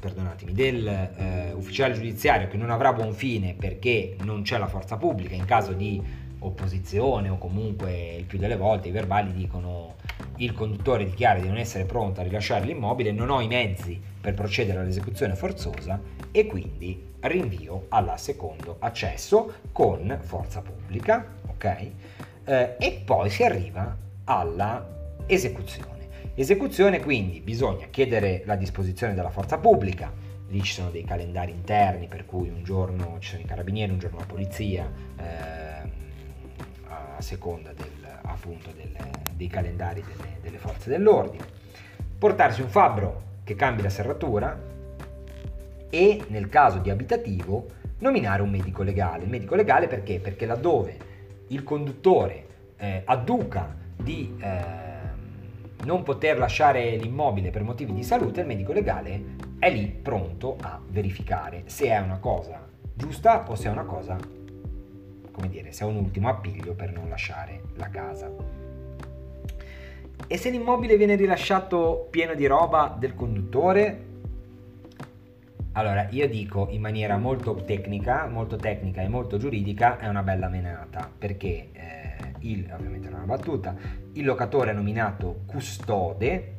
perdonatemi, 0.00 0.52
del 0.54 0.86
eh, 0.88 1.52
ufficiale 1.52 1.92
giudiziario 1.92 2.48
che 2.48 2.56
non 2.56 2.70
avrà 2.70 2.94
buon 2.94 3.12
fine 3.12 3.52
perché 3.52 4.16
non 4.22 4.40
c'è 4.40 4.56
la 4.56 4.68
forza 4.68 4.96
pubblica 4.96 5.34
in 5.34 5.44
caso 5.44 5.74
di 5.74 6.24
opposizione 6.40 7.28
o 7.28 7.38
comunque 7.38 8.16
il 8.16 8.24
più 8.24 8.38
delle 8.38 8.56
volte 8.56 8.88
i 8.88 8.92
verbali 8.92 9.32
dicono 9.32 9.94
il 10.36 10.52
conduttore 10.52 11.04
dichiara 11.04 11.40
di 11.40 11.48
non 11.48 11.56
essere 11.56 11.84
pronto 11.84 12.20
a 12.20 12.24
rilasciare 12.24 12.64
l'immobile, 12.64 13.12
non 13.12 13.30
ho 13.30 13.40
i 13.40 13.46
mezzi 13.46 14.00
per 14.20 14.34
procedere 14.34 14.80
all'esecuzione 14.80 15.34
forzosa 15.34 16.00
e 16.30 16.46
quindi 16.46 17.14
rinvio 17.20 17.86
al 17.88 18.12
secondo 18.18 18.76
accesso 18.80 19.54
con 19.72 20.18
forza 20.22 20.60
pubblica, 20.60 21.26
ok? 21.48 21.90
Eh, 22.44 22.76
e 22.78 23.02
poi 23.04 23.30
si 23.30 23.42
arriva 23.42 23.96
alla 24.24 25.22
esecuzione. 25.26 25.94
Esecuzione 26.34 27.00
quindi 27.00 27.40
bisogna 27.40 27.86
chiedere 27.86 28.42
la 28.44 28.56
disposizione 28.56 29.14
della 29.14 29.30
forza 29.30 29.58
pubblica, 29.58 30.12
lì 30.48 30.62
ci 30.62 30.74
sono 30.74 30.90
dei 30.90 31.04
calendari 31.04 31.50
interni 31.50 32.06
per 32.06 32.26
cui 32.26 32.48
un 32.48 32.62
giorno 32.62 33.16
ci 33.20 33.30
sono 33.30 33.42
i 33.42 33.46
carabinieri, 33.46 33.92
un 33.92 33.98
giorno 33.98 34.18
la 34.18 34.26
polizia, 34.26 34.90
eh, 35.16 35.65
a 37.16 37.20
seconda 37.20 37.72
del, 37.72 38.18
appunto 38.22 38.70
del, 38.76 38.94
dei 39.34 39.48
calendari 39.48 40.02
delle, 40.02 40.38
delle 40.42 40.58
forze 40.58 40.90
dell'ordine, 40.90 41.44
portarsi 42.18 42.60
un 42.60 42.68
fabbro 42.68 43.22
che 43.44 43.54
cambi 43.54 43.82
la 43.82 43.90
serratura 43.90 44.58
e 45.88 46.24
nel 46.28 46.48
caso 46.48 46.78
di 46.78 46.90
abitativo 46.90 47.68
nominare 47.98 48.42
un 48.42 48.50
medico 48.50 48.82
legale. 48.82 49.24
Il 49.24 49.30
medico 49.30 49.54
legale 49.54 49.86
perché? 49.86 50.18
Perché 50.18 50.46
laddove 50.46 50.96
il 51.48 51.62
conduttore 51.62 52.46
eh, 52.76 53.02
adduca 53.04 53.74
di 53.96 54.36
eh, 54.40 54.84
non 55.84 56.02
poter 56.02 56.38
lasciare 56.38 56.96
l'immobile 56.96 57.50
per 57.50 57.62
motivi 57.62 57.94
di 57.94 58.02
salute, 58.02 58.40
il 58.40 58.46
medico 58.46 58.72
legale 58.72 59.34
è 59.58 59.70
lì 59.70 59.86
pronto 59.86 60.56
a 60.60 60.80
verificare 60.86 61.62
se 61.66 61.86
è 61.86 61.98
una 61.98 62.18
cosa 62.18 62.66
giusta 62.92 63.44
o 63.48 63.54
se 63.54 63.68
è 63.68 63.70
una 63.70 63.84
cosa 63.84 64.16
come 65.36 65.50
dire, 65.50 65.70
se 65.70 65.84
è 65.84 65.86
un 65.86 65.96
ultimo 65.96 66.30
appiglio 66.30 66.72
per 66.72 66.92
non 66.92 67.10
lasciare 67.10 67.60
la 67.74 67.90
casa. 67.90 68.32
E 70.26 70.38
se 70.38 70.48
l'immobile 70.48 70.96
viene 70.96 71.14
rilasciato 71.14 72.08
pieno 72.10 72.32
di 72.32 72.46
roba 72.46 72.96
del 72.98 73.14
conduttore? 73.14 74.04
Allora, 75.72 76.08
io 76.08 76.26
dico 76.26 76.68
in 76.70 76.80
maniera 76.80 77.18
molto 77.18 77.54
tecnica, 77.54 78.26
molto 78.26 78.56
tecnica 78.56 79.02
e 79.02 79.08
molto 79.08 79.36
giuridica, 79.36 79.98
è 79.98 80.08
una 80.08 80.22
bella 80.22 80.48
menata, 80.48 81.10
perché 81.16 81.68
eh, 81.72 82.16
il, 82.38 82.72
ovviamente 82.72 83.08
è 83.08 83.12
una 83.12 83.26
battuta, 83.26 83.76
il 84.14 84.24
locatore 84.24 84.70
è 84.70 84.74
nominato 84.74 85.42
custode, 85.44 86.55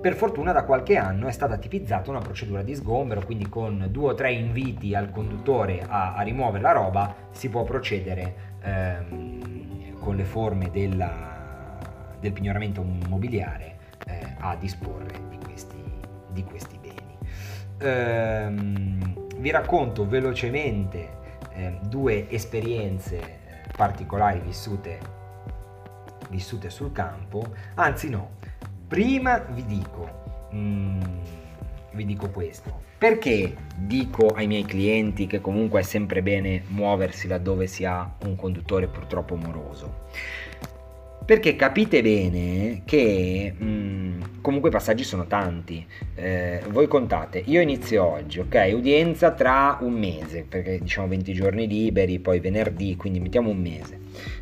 per 0.00 0.14
fortuna 0.14 0.52
da 0.52 0.64
qualche 0.64 0.96
anno 0.96 1.26
è 1.26 1.32
stata 1.32 1.56
tipizzata 1.56 2.10
una 2.10 2.20
procedura 2.20 2.62
di 2.62 2.74
sgombero, 2.74 3.24
quindi 3.24 3.48
con 3.48 3.88
due 3.90 4.12
o 4.12 4.14
tre 4.14 4.32
inviti 4.32 4.94
al 4.94 5.10
conduttore 5.10 5.82
a, 5.86 6.14
a 6.14 6.22
rimuovere 6.22 6.62
la 6.62 6.72
roba 6.72 7.14
si 7.30 7.48
può 7.48 7.64
procedere 7.64 8.34
ehm, 8.62 9.98
con 9.98 10.16
le 10.16 10.24
forme 10.24 10.70
della, 10.70 11.78
del 12.20 12.32
pignoramento 12.32 12.80
immobiliare 12.80 13.76
eh, 14.06 14.34
a 14.38 14.56
disporre 14.56 15.20
di 15.28 15.38
questi, 15.44 15.82
di 16.30 16.44
questi 16.44 16.78
beni. 16.78 17.16
Ehm, 17.78 19.26
vi 19.38 19.50
racconto 19.50 20.06
velocemente 20.06 21.16
eh, 21.54 21.78
due 21.82 22.30
esperienze 22.30 23.38
particolari 23.76 24.40
vissute, 24.40 24.98
vissute 26.30 26.70
sul 26.70 26.92
campo, 26.92 27.44
anzi 27.74 28.08
no, 28.08 28.36
Prima 28.88 29.44
vi 29.52 29.66
dico, 29.66 30.08
mm, 30.54 31.00
vi 31.92 32.06
dico 32.06 32.30
questo? 32.30 32.86
Perché 32.96 33.54
dico 33.76 34.28
ai 34.28 34.46
miei 34.46 34.64
clienti 34.64 35.26
che 35.26 35.42
comunque 35.42 35.80
è 35.80 35.82
sempre 35.82 36.22
bene 36.22 36.62
muoversi 36.68 37.28
laddove 37.28 37.66
si 37.66 37.84
ha 37.84 38.10
un 38.24 38.34
conduttore 38.34 38.86
purtroppo 38.86 39.36
moroso? 39.36 40.06
Perché 41.22 41.54
capite 41.54 42.00
bene 42.00 42.80
che 42.86 43.52
mh, 43.54 43.64
mm, 43.66 44.20
comunque 44.40 44.70
i 44.70 44.72
passaggi 44.72 45.04
sono 45.04 45.26
tanti. 45.26 45.86
Eh, 46.14 46.62
voi 46.70 46.86
contate, 46.86 47.42
io 47.44 47.60
inizio 47.60 48.02
oggi, 48.02 48.38
ok? 48.38 48.70
Udienza 48.72 49.32
tra 49.32 49.76
un 49.82 49.92
mese, 49.92 50.46
perché 50.48 50.78
diciamo 50.78 51.08
20 51.08 51.34
giorni 51.34 51.68
liberi, 51.68 52.18
poi 52.20 52.40
venerdì, 52.40 52.96
quindi 52.96 53.20
mettiamo 53.20 53.50
un 53.50 53.58
mese. 53.58 53.98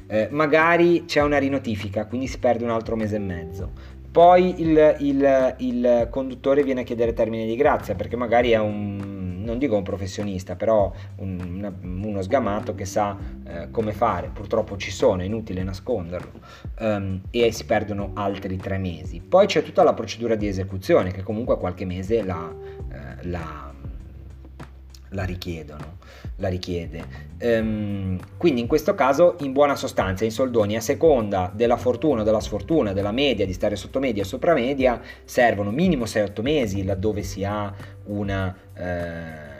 Eh, 0.06 0.28
magari 0.30 1.04
c'è 1.04 1.20
una 1.22 1.38
rinotifica, 1.38 2.06
quindi 2.06 2.28
si 2.28 2.38
perde 2.38 2.62
un 2.62 2.70
altro 2.70 2.94
mese 2.94 3.16
e 3.16 3.18
mezzo. 3.18 3.72
Poi 4.16 4.62
il, 4.62 4.96
il, 5.00 5.54
il 5.58 6.06
conduttore 6.08 6.62
viene 6.62 6.80
a 6.80 6.84
chiedere 6.84 7.12
termine 7.12 7.44
di 7.44 7.54
grazia, 7.54 7.94
perché 7.94 8.16
magari 8.16 8.52
è 8.52 8.58
un 8.58 9.42
non 9.44 9.58
dico 9.58 9.76
un 9.76 9.82
professionista, 9.82 10.56
però 10.56 10.90
un, 11.16 11.38
una, 11.38 11.72
uno 11.82 12.22
sgamato 12.22 12.74
che 12.74 12.86
sa 12.86 13.14
eh, 13.44 13.70
come 13.70 13.92
fare. 13.92 14.30
Purtroppo 14.32 14.78
ci 14.78 14.90
sono, 14.90 15.20
è 15.20 15.26
inutile 15.26 15.62
nasconderlo. 15.62 16.32
Um, 16.78 17.20
e 17.30 17.52
si 17.52 17.66
perdono 17.66 18.12
altri 18.14 18.56
tre 18.56 18.78
mesi. 18.78 19.20
Poi 19.20 19.46
c'è 19.46 19.62
tutta 19.62 19.82
la 19.82 19.92
procedura 19.92 20.34
di 20.34 20.48
esecuzione 20.48 21.12
che 21.12 21.22
comunque 21.22 21.58
qualche 21.58 21.84
mese 21.84 22.24
la, 22.24 22.50
eh, 22.90 23.28
la, 23.28 23.70
la 25.10 25.24
richiedono. 25.24 25.98
La 26.36 26.48
richiede. 26.48 27.04
Um, 27.40 28.18
quindi 28.36 28.60
in 28.60 28.66
questo 28.66 28.94
caso, 28.94 29.36
in 29.40 29.52
buona 29.52 29.74
sostanza, 29.76 30.24
in 30.24 30.30
soldoni, 30.30 30.76
a 30.76 30.80
seconda 30.80 31.50
della 31.54 31.76
fortuna 31.76 32.20
o 32.20 32.24
della 32.24 32.40
sfortuna, 32.40 32.92
della 32.92 33.12
media, 33.12 33.46
di 33.46 33.52
stare 33.52 33.76
sotto 33.76 33.98
media 33.98 34.22
o 34.22 34.26
sopra 34.26 34.54
media, 34.54 35.00
servono 35.24 35.70
minimo 35.70 36.04
6-8 36.04 36.42
mesi 36.42 36.84
laddove 36.84 37.22
si 37.22 37.44
ha 37.44 37.72
una 38.04 38.54
eh, 38.74 39.55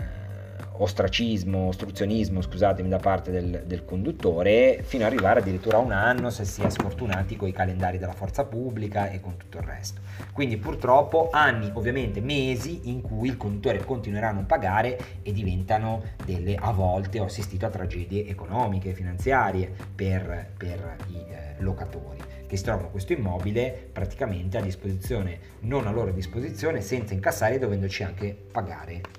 ostracismo, 0.83 1.69
ostruzionismo, 1.69 2.41
scusatemi, 2.41 2.89
da 2.89 2.99
parte 2.99 3.31
del, 3.31 3.65
del, 3.67 3.85
conduttore, 3.85 4.81
fino 4.83 5.05
ad 5.05 5.13
arrivare 5.13 5.41
addirittura 5.41 5.77
a 5.77 5.81
un 5.81 5.93
anno 5.93 6.31
se 6.31 6.45
si 6.45 6.63
è 6.63 6.69
sfortunati 6.69 7.37
con 7.37 7.49
i 7.49 7.53
calendari 7.53 7.99
della 7.99 8.13
forza 8.13 8.45
pubblica 8.45 9.11
e 9.11 9.21
con 9.21 9.37
tutto 9.37 9.59
il 9.59 9.65
resto. 9.65 10.01
Quindi 10.33 10.57
purtroppo 10.57 11.31
anni, 11.31 11.71
ovviamente 11.75 12.21
mesi, 12.21 12.91
in 12.91 13.01
cui 13.01 13.29
il 13.29 13.37
conduttore 13.37 13.85
continuerà 13.85 14.31
a 14.31 14.33
non 14.33 14.47
pagare 14.47 14.99
e 15.23 15.33
diventano 15.33 16.03
delle, 16.25 16.55
a 16.55 16.73
volte 16.73 17.21
ho 17.21 17.25
assistito 17.25 17.67
a 17.67 17.71
tragedie 17.71 18.27
economiche, 18.27 18.93
finanziarie 18.93 19.73
per, 19.95 20.53
per 20.57 20.97
i 21.09 21.17
eh, 21.17 21.55
locatori 21.59 22.35
che 22.47 22.57
si 22.57 22.63
trovano 22.63 22.91
questo 22.91 23.13
immobile 23.13 23.89
praticamente 23.93 24.57
a 24.57 24.61
disposizione, 24.61 25.39
non 25.61 25.87
a 25.87 25.91
loro 25.91 26.13
disposizione, 26.13 26.81
senza 26.81 27.13
incassare 27.13 27.57
e 27.57 27.59
dovendoci 27.59 28.05
anche 28.05 28.37
pagare 28.53 29.16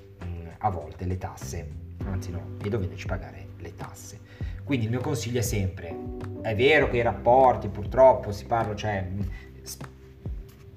a 0.59 0.69
volte 0.69 1.05
le 1.05 1.17
tasse, 1.17 1.69
anzi 2.05 2.31
no, 2.31 2.55
e 2.63 2.69
dovendoci 2.69 3.05
pagare 3.05 3.47
le 3.57 3.75
tasse. 3.75 4.19
Quindi 4.63 4.85
il 4.85 4.91
mio 4.91 5.01
consiglio 5.01 5.39
è 5.39 5.43
sempre, 5.43 5.95
è 6.41 6.55
vero 6.55 6.89
che 6.89 6.97
i 6.97 7.01
rapporti 7.01 7.69
purtroppo 7.69 8.31
si 8.31 8.45
parla, 8.45 8.75
cioè 8.75 9.07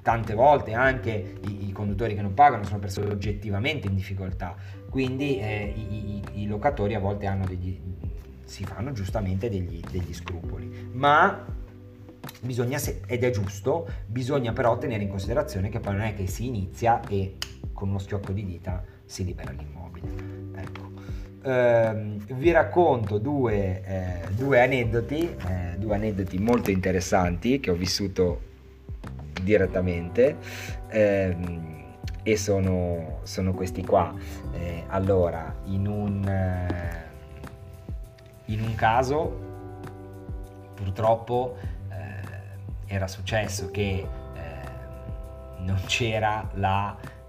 tante 0.02 0.34
volte 0.34 0.72
anche 0.72 1.38
i, 1.46 1.68
i, 1.68 1.72
conduttori 1.72 2.14
che 2.14 2.22
non 2.22 2.34
pagano 2.34 2.64
sono 2.64 2.78
persone 2.78 3.10
oggettivamente 3.10 3.86
in 3.86 3.94
difficoltà, 3.94 4.54
quindi 4.88 5.38
eh, 5.38 5.72
i, 5.74 6.14
i, 6.16 6.42
i, 6.42 6.46
locatori 6.46 6.94
a 6.94 7.00
volte 7.00 7.26
hanno 7.26 7.46
degli, 7.46 7.78
si 8.44 8.64
fanno 8.64 8.92
giustamente 8.92 9.50
degli, 9.50 9.80
degli 9.90 10.14
scrupoli, 10.14 10.90
ma 10.92 11.44
bisogna, 12.40 12.78
ed 13.06 13.24
è 13.24 13.30
giusto, 13.30 13.88
bisogna 14.06 14.52
però 14.52 14.78
tenere 14.78 15.02
in 15.02 15.08
considerazione 15.08 15.68
che 15.68 15.80
poi 15.80 15.92
non 15.92 16.02
è 16.02 16.14
che 16.14 16.26
si 16.26 16.46
inizia 16.46 17.00
e 17.08 17.36
con 17.72 17.88
uno 17.88 17.98
schiocco 17.98 18.32
di 18.32 18.44
dita 18.44 18.82
si 19.10 19.24
libera 19.24 19.50
l'immobile. 19.50 20.06
Ecco. 20.54 20.88
Eh, 21.42 22.16
vi 22.34 22.52
racconto 22.52 23.18
due, 23.18 23.82
eh, 23.84 24.28
due 24.30 24.62
aneddoti, 24.62 25.36
eh, 25.48 25.74
due 25.78 25.96
aneddoti 25.96 26.38
molto 26.38 26.70
interessanti 26.70 27.58
che 27.58 27.72
ho 27.72 27.74
vissuto 27.74 28.48
direttamente 29.42 30.36
ehm, 30.88 31.96
e 32.22 32.36
sono, 32.36 33.18
sono, 33.24 33.52
questi 33.52 33.82
qua. 33.84 34.14
Eh, 34.52 34.84
allora, 34.86 35.56
in 35.64 35.88
un, 35.88 36.24
eh, 36.28 37.04
in 38.46 38.62
un 38.62 38.74
caso 38.76 39.48
purtroppo 40.74 41.56
era 42.86 43.06
successo 43.06 43.70
che 43.70 44.04
eh, 44.34 45.58
non 45.58 45.80
c'era 45.86 46.48
la 46.54 46.96
eh, 47.00 47.19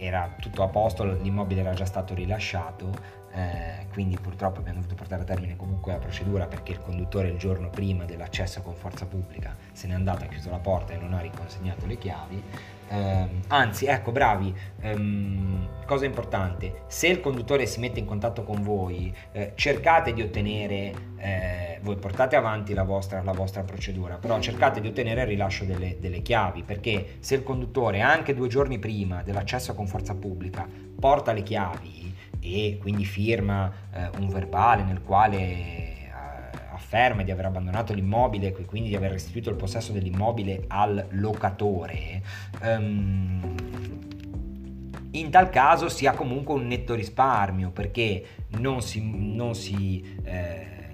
era 0.00 0.34
tutto 0.40 0.62
a 0.62 0.68
posto, 0.68 1.04
l'immobile 1.04 1.60
era 1.60 1.74
già 1.74 1.84
stato 1.84 2.14
rilasciato, 2.14 2.90
eh, 3.32 3.86
quindi 3.92 4.18
purtroppo 4.18 4.60
abbiamo 4.60 4.78
dovuto 4.80 4.96
portare 4.96 5.22
a 5.22 5.24
termine 5.24 5.56
comunque 5.56 5.92
la 5.92 5.98
procedura 5.98 6.46
perché 6.46 6.72
il 6.72 6.80
conduttore 6.80 7.28
il 7.28 7.38
giorno 7.38 7.68
prima 7.68 8.04
dell'accesso 8.04 8.62
con 8.62 8.74
forza 8.74 9.06
pubblica 9.06 9.54
se 9.72 9.86
n'è 9.86 9.94
andato, 9.94 10.24
ha 10.24 10.26
chiuso 10.26 10.50
la 10.50 10.58
porta 10.58 10.94
e 10.94 10.96
non 10.96 11.12
ha 11.12 11.20
riconsegnato 11.20 11.86
le 11.86 11.96
chiavi 11.98 12.42
eh, 12.92 13.28
anzi, 13.46 13.86
ecco, 13.86 14.10
bravi, 14.10 14.52
ehm, 14.80 15.84
cosa 15.86 16.06
importante, 16.06 16.82
se 16.88 17.06
il 17.06 17.20
conduttore 17.20 17.64
si 17.66 17.78
mette 17.78 18.00
in 18.00 18.04
contatto 18.04 18.42
con 18.42 18.62
voi, 18.62 19.14
eh, 19.30 19.52
cercate 19.54 20.12
di 20.12 20.22
ottenere, 20.22 20.92
eh, 21.16 21.78
voi 21.82 21.94
portate 21.94 22.34
avanti 22.34 22.74
la 22.74 22.82
vostra, 22.82 23.22
la 23.22 23.30
vostra, 23.32 23.62
procedura, 23.62 24.16
però 24.16 24.40
cercate 24.40 24.80
di 24.80 24.88
ottenere 24.88 25.20
il 25.20 25.28
rilascio 25.28 25.64
delle, 25.64 25.98
delle, 26.00 26.20
chiavi, 26.20 26.64
perché 26.64 27.18
se 27.20 27.36
il 27.36 27.44
conduttore 27.44 28.00
anche 28.00 28.34
due 28.34 28.48
giorni 28.48 28.80
prima 28.80 29.22
dell'accesso 29.22 29.72
con 29.74 29.86
forza 29.86 30.16
pubblica 30.16 30.66
porta 30.98 31.32
le 31.32 31.42
chiavi 31.42 32.14
e 32.40 32.78
quindi 32.80 33.04
firma 33.04 33.72
eh, 33.92 34.10
un 34.18 34.28
verbale 34.28 34.82
nel 34.82 35.02
quale 35.02 35.89
afferma 36.80 37.22
di 37.22 37.30
aver 37.30 37.44
abbandonato 37.44 37.92
l'immobile 37.92 38.48
e 38.48 38.64
quindi 38.64 38.88
di 38.88 38.96
aver 38.96 39.12
restituito 39.12 39.50
il 39.50 39.56
possesso 39.56 39.92
dell'immobile 39.92 40.64
al 40.68 41.06
locatore, 41.10 42.22
um, 42.62 43.54
in 45.12 45.30
tal 45.30 45.50
caso 45.50 45.88
si 45.88 46.06
ha 46.06 46.12
comunque 46.12 46.54
un 46.54 46.66
netto 46.66 46.94
risparmio 46.94 47.70
perché 47.70 48.24
non 48.58 48.80
si, 48.80 49.02
non 49.02 49.54
si 49.54 50.18
eh, 50.24 50.88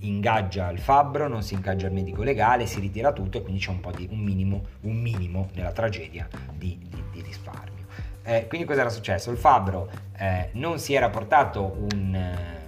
ingaggia 0.00 0.70
il 0.70 0.78
fabbro, 0.78 1.28
non 1.28 1.42
si 1.42 1.54
ingaggia 1.54 1.86
il 1.86 1.92
medico 1.92 2.22
legale, 2.22 2.66
si 2.66 2.78
ritira 2.78 3.12
tutto 3.12 3.38
e 3.38 3.42
quindi 3.42 3.60
c'è 3.60 3.70
un 3.70 3.80
po' 3.80 3.92
di 3.92 4.06
un 4.10 4.18
minimo, 4.18 4.64
un 4.82 4.96
minimo 4.96 5.48
nella 5.54 5.72
tragedia 5.72 6.28
di, 6.52 6.78
di, 6.88 7.02
di 7.12 7.22
risparmio. 7.22 7.86
Eh, 8.22 8.46
quindi 8.48 8.66
cosa 8.66 8.80
era 8.80 8.90
successo? 8.90 9.30
Il 9.30 9.38
fabbro 9.38 9.90
eh, 10.18 10.50
non 10.52 10.78
si 10.78 10.92
era 10.92 11.08
portato 11.08 11.76
un 11.92 12.58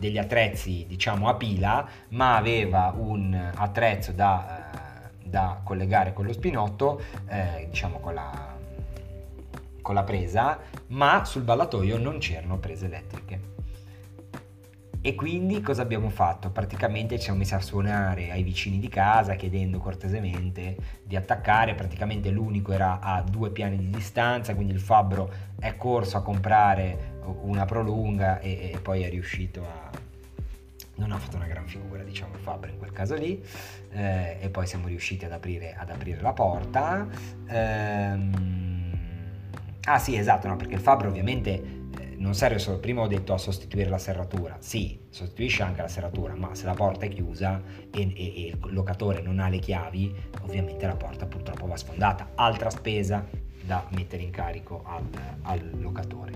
degli 0.00 0.18
attrezzi 0.18 0.84
diciamo 0.88 1.28
a 1.28 1.34
pila 1.34 1.86
ma 2.08 2.36
aveva 2.36 2.92
un 2.96 3.52
attrezzo 3.54 4.10
da, 4.10 5.10
eh, 5.12 5.28
da 5.28 5.60
collegare 5.62 6.12
con 6.12 6.24
lo 6.24 6.32
spinotto 6.32 7.00
eh, 7.28 7.66
diciamo 7.68 8.00
con 8.00 8.14
la, 8.14 8.56
con 9.82 9.94
la 9.94 10.02
presa 10.02 10.58
ma 10.88 11.24
sul 11.24 11.42
ballatoio 11.42 11.98
non 11.98 12.18
c'erano 12.18 12.58
prese 12.58 12.86
elettriche 12.86 13.50
e 15.02 15.14
quindi 15.14 15.62
cosa 15.62 15.80
abbiamo 15.80 16.10
fatto? 16.10 16.50
Praticamente 16.50 17.16
ci 17.16 17.22
siamo 17.22 17.38
messi 17.38 17.54
a 17.54 17.60
suonare 17.60 18.30
ai 18.32 18.42
vicini 18.42 18.78
di 18.78 18.90
casa 18.90 19.34
chiedendo 19.34 19.78
cortesemente 19.78 20.76
di 21.02 21.16
attaccare, 21.16 21.74
praticamente 21.74 22.28
l'unico 22.28 22.72
era 22.72 23.00
a 23.00 23.22
due 23.22 23.48
piani 23.50 23.78
di 23.78 23.88
distanza, 23.88 24.54
quindi 24.54 24.74
il 24.74 24.80
fabbro 24.80 25.32
è 25.58 25.74
corso 25.76 26.18
a 26.18 26.22
comprare 26.22 27.09
una 27.42 27.64
prolunga 27.64 28.40
e, 28.40 28.72
e 28.72 28.78
poi 28.80 29.02
è 29.02 29.10
riuscito 29.10 29.62
a... 29.64 29.90
Non 30.96 31.12
ha 31.12 31.18
fatto 31.18 31.36
una 31.36 31.46
gran 31.46 31.66
figura, 31.66 32.02
diciamo, 32.02 32.34
il 32.34 32.40
fabbro 32.40 32.70
in 32.70 32.76
quel 32.76 32.92
caso 32.92 33.14
lì, 33.14 33.42
eh, 33.92 34.36
e 34.40 34.48
poi 34.50 34.66
siamo 34.66 34.86
riusciti 34.86 35.24
ad 35.24 35.32
aprire, 35.32 35.74
ad 35.74 35.88
aprire 35.90 36.20
la 36.20 36.32
porta. 36.32 37.08
Ehm... 37.48 38.98
Ah 39.84 39.98
sì, 39.98 40.14
esatto, 40.16 40.46
no, 40.46 40.56
perché 40.56 40.74
il 40.74 40.80
fabbro 40.80 41.08
ovviamente 41.08 41.78
non 42.20 42.34
serve 42.34 42.58
solo, 42.58 42.78
prima 42.78 43.00
ho 43.00 43.06
detto 43.06 43.32
a 43.32 43.38
sostituire 43.38 43.88
la 43.88 43.96
serratura, 43.96 44.56
sì, 44.60 45.00
sostituisce 45.08 45.62
anche 45.62 45.80
la 45.80 45.88
serratura, 45.88 46.34
ma 46.34 46.54
se 46.54 46.66
la 46.66 46.74
porta 46.74 47.06
è 47.06 47.08
chiusa 47.08 47.62
e, 47.90 48.02
e, 48.02 48.12
e 48.14 48.58
il 48.62 48.72
locatore 48.74 49.22
non 49.22 49.38
ha 49.38 49.48
le 49.48 49.58
chiavi, 49.58 50.14
ovviamente 50.42 50.86
la 50.86 50.96
porta 50.96 51.24
purtroppo 51.24 51.66
va 51.66 51.78
sfondata, 51.78 52.32
altra 52.34 52.68
spesa 52.68 53.26
da 53.70 53.84
mettere 53.90 54.24
in 54.24 54.30
carico 54.30 54.82
al, 54.84 55.04
al 55.42 55.70
locatore. 55.78 56.32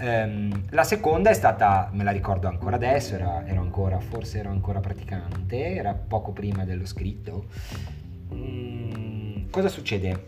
Um, 0.00 0.64
la 0.68 0.84
seconda 0.84 1.30
è 1.30 1.32
stata, 1.32 1.88
me 1.92 2.04
la 2.04 2.10
ricordo 2.10 2.46
ancora 2.46 2.76
adesso, 2.76 3.14
era, 3.14 3.46
ero 3.46 3.62
ancora, 3.62 3.98
forse 4.00 4.40
ero 4.40 4.50
ancora 4.50 4.78
praticante, 4.78 5.74
era 5.74 5.94
poco 5.94 6.32
prima 6.32 6.66
dello 6.66 6.84
scritto. 6.84 7.46
Um, 8.28 9.48
cosa 9.48 9.68
succede? 9.68 10.26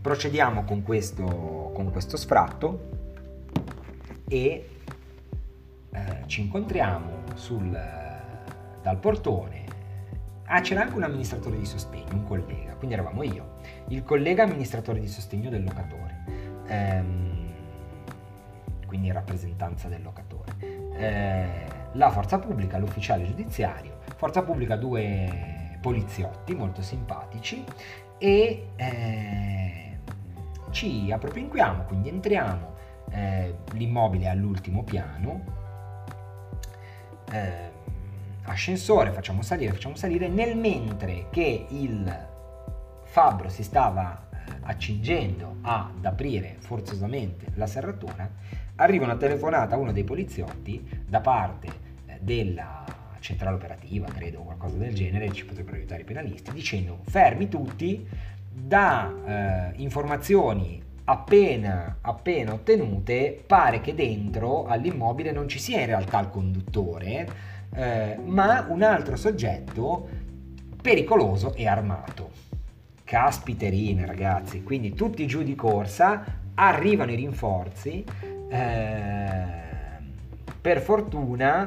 Procediamo 0.00 0.64
con 0.64 0.82
questo, 0.82 1.72
con 1.74 1.90
questo 1.92 2.16
sfratto 2.16 2.88
e 4.26 4.68
eh, 5.90 6.22
ci 6.24 6.40
incontriamo 6.40 7.24
sul, 7.34 7.70
dal 8.80 8.96
portone. 8.96 9.62
Ah, 10.46 10.62
c'era 10.62 10.82
anche 10.82 10.96
un 10.96 11.02
amministratore 11.02 11.58
di 11.58 11.66
sostegno, 11.66 12.14
un 12.14 12.24
collega, 12.24 12.74
quindi 12.76 12.94
eravamo 12.94 13.22
io, 13.22 13.53
il 13.88 14.02
collega 14.02 14.44
amministratore 14.44 15.00
di 15.00 15.08
sostegno 15.08 15.50
del 15.50 15.64
locatore. 15.64 16.22
ehm, 16.66 17.42
quindi 18.86 19.08
in 19.08 19.14
rappresentanza 19.14 19.88
del 19.88 20.02
locatore. 20.02 20.54
Eh, 20.60 21.46
la 21.92 22.10
forza 22.10 22.38
pubblica, 22.38 22.78
l'ufficiale 22.78 23.24
giudiziario, 23.24 23.98
forza 24.14 24.42
pubblica 24.42 24.76
due 24.76 25.78
poliziotti 25.80 26.54
molto 26.54 26.80
simpatici 26.80 27.64
e 28.18 28.68
eh, 28.76 29.98
ci 30.70 31.10
appropinquiamo, 31.10 31.84
quindi 31.84 32.08
entriamo, 32.08 32.72
eh, 33.10 33.54
l'immobile 33.72 34.26
è 34.26 34.28
all'ultimo 34.28 34.84
piano, 34.84 35.40
eh, 37.32 37.70
ascensore, 38.44 39.10
facciamo 39.10 39.42
salire, 39.42 39.72
facciamo 39.72 39.96
salire, 39.96 40.28
nel 40.28 40.56
mentre 40.56 41.26
che 41.30 41.66
il 41.68 42.32
fabbro 43.14 43.48
si 43.48 43.62
stava 43.62 44.26
eh, 44.28 44.54
accingendo 44.62 45.58
ad 45.60 46.04
aprire 46.04 46.56
forzosamente 46.58 47.46
la 47.54 47.68
serratura, 47.68 48.28
arriva 48.74 49.04
una 49.04 49.14
telefonata 49.14 49.76
a 49.76 49.78
uno 49.78 49.92
dei 49.92 50.02
poliziotti 50.02 50.84
da 51.06 51.20
parte 51.20 51.68
eh, 52.06 52.18
della 52.20 52.84
centrale 53.20 53.54
operativa, 53.54 54.08
credo, 54.08 54.40
qualcosa 54.40 54.78
del 54.78 54.92
genere, 54.92 55.30
ci 55.30 55.44
potrebbero 55.44 55.76
aiutare 55.76 56.00
i 56.02 56.04
penalisti, 56.04 56.50
dicendo 56.50 57.02
fermi 57.04 57.48
tutti, 57.48 58.04
da 58.50 59.12
eh, 59.24 59.80
informazioni 59.80 60.82
appena, 61.04 61.98
appena 62.00 62.52
ottenute, 62.52 63.44
pare 63.46 63.80
che 63.80 63.94
dentro 63.94 64.66
all'immobile 64.66 65.30
non 65.30 65.46
ci 65.46 65.60
sia 65.60 65.78
in 65.78 65.86
realtà 65.86 66.18
il 66.18 66.30
conduttore, 66.30 67.28
eh, 67.76 68.18
ma 68.24 68.66
un 68.68 68.82
altro 68.82 69.14
soggetto 69.14 70.08
pericoloso 70.82 71.54
e 71.54 71.68
armato. 71.68 72.42
Caspiterine 73.04 74.06
ragazzi, 74.06 74.62
quindi 74.62 74.94
tutti 74.94 75.26
giù 75.26 75.42
di 75.42 75.54
corsa, 75.54 76.24
arrivano 76.54 77.12
i 77.12 77.16
rinforzi, 77.16 78.04
eh, 78.48 79.44
per 80.60 80.80
fortuna 80.80 81.66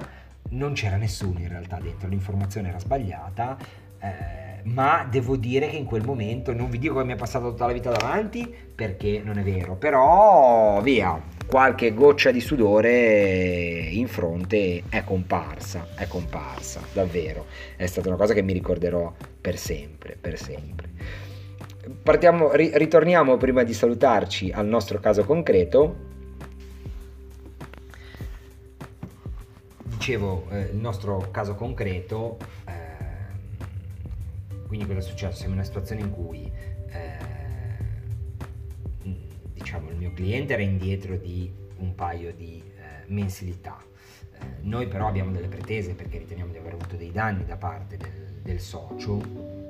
non 0.49 0.73
c'era 0.73 0.97
nessuno 0.97 1.39
in 1.39 1.47
realtà 1.47 1.77
dentro, 1.79 2.07
l'informazione 2.07 2.69
era 2.69 2.79
sbagliata. 2.79 3.57
Eh, 3.99 4.45
ma 4.63 5.07
devo 5.09 5.37
dire 5.37 5.69
che 5.69 5.77
in 5.77 5.85
quel 5.85 6.03
momento 6.03 6.53
non 6.53 6.69
vi 6.69 6.77
dico 6.77 6.97
che 6.97 7.05
mi 7.05 7.13
è 7.13 7.15
passata 7.15 7.47
tutta 7.47 7.65
la 7.65 7.73
vita 7.73 7.89
davanti 7.89 8.53
perché 8.75 9.21
non 9.23 9.37
è 9.37 9.43
vero, 9.43 9.75
però 9.75 10.81
via, 10.81 11.19
qualche 11.47 11.93
goccia 11.93 12.31
di 12.31 12.41
sudore 12.41 13.87
in 13.91 14.07
fronte 14.07 14.83
è 14.89 15.03
comparsa, 15.03 15.87
è 15.95 16.07
comparsa, 16.07 16.81
davvero. 16.91 17.45
È 17.75 17.85
stata 17.85 18.09
una 18.09 18.17
cosa 18.17 18.33
che 18.33 18.41
mi 18.41 18.53
ricorderò 18.53 19.13
per 19.39 19.57
sempre, 19.57 20.17
per 20.19 20.37
sempre. 20.37 20.89
Partiamo, 21.87 22.53
ri- 22.53 22.71
ritorniamo 22.73 23.37
prima 23.37 23.63
di 23.63 23.73
salutarci 23.73 24.51
al 24.51 24.67
nostro 24.67 24.99
caso 24.99 25.23
concreto. 25.23 26.05
Dicevo, 29.83 30.47
eh, 30.49 30.69
il 30.71 30.77
nostro 30.77 31.29
caso 31.31 31.55
concreto, 31.55 32.37
eh, 32.65 32.73
quindi 34.67 34.85
cosa 34.85 34.99
è 34.99 35.01
successo? 35.01 35.37
Siamo 35.37 35.53
in 35.53 35.59
una 35.59 35.67
situazione 35.67 36.01
in 36.01 36.11
cui 36.11 36.51
eh, 36.89 37.17
diciamo, 39.53 39.89
il 39.89 39.95
mio 39.95 40.11
cliente 40.13 40.53
era 40.53 40.61
indietro 40.61 41.15
di 41.15 41.49
un 41.77 41.95
paio 41.95 42.33
di 42.33 42.61
eh, 42.77 43.03
mensilità. 43.07 43.77
Eh, 44.33 44.37
noi 44.61 44.87
però 44.87 45.07
abbiamo 45.07 45.31
delle 45.31 45.47
pretese 45.47 45.93
perché 45.93 46.17
riteniamo 46.17 46.51
di 46.51 46.57
aver 46.57 46.73
avuto 46.73 46.95
dei 46.95 47.11
danni 47.11 47.45
da 47.45 47.55
parte 47.55 47.97
del, 47.97 48.39
del 48.41 48.59
socio 48.59 49.65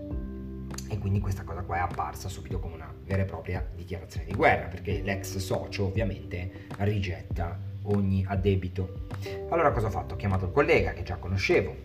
e 0.89 0.97
quindi 0.97 1.19
questa 1.19 1.43
cosa 1.43 1.61
qua 1.61 1.77
è 1.77 1.79
apparsa 1.79 2.29
subito 2.29 2.59
come 2.59 2.75
una 2.75 2.93
vera 3.05 3.23
e 3.23 3.25
propria 3.25 3.65
dichiarazione 3.75 4.25
di 4.25 4.33
guerra 4.33 4.67
perché 4.67 5.01
l'ex 5.01 5.37
socio 5.37 5.85
ovviamente 5.85 6.67
rigetta 6.77 7.57
ogni 7.83 8.25
addebito. 8.27 9.07
Allora 9.49 9.71
cosa 9.71 9.87
ho 9.87 9.91
fatto? 9.91 10.13
Ho 10.15 10.17
chiamato 10.17 10.45
il 10.45 10.51
collega 10.51 10.93
che 10.93 11.03
già 11.03 11.15
conoscevo 11.17 11.75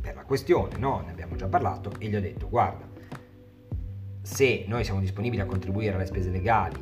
per 0.00 0.14
la 0.14 0.24
questione, 0.24 0.76
no? 0.78 1.02
Ne 1.04 1.10
abbiamo 1.10 1.36
già 1.36 1.46
parlato 1.46 1.92
e 1.98 2.08
gli 2.08 2.16
ho 2.16 2.20
detto 2.20 2.48
guarda 2.48 2.86
se 4.28 4.64
noi 4.68 4.84
siamo 4.84 5.00
disponibili 5.00 5.40
a 5.40 5.46
contribuire 5.46 5.94
alle 5.94 6.04
spese 6.04 6.28
legali 6.28 6.76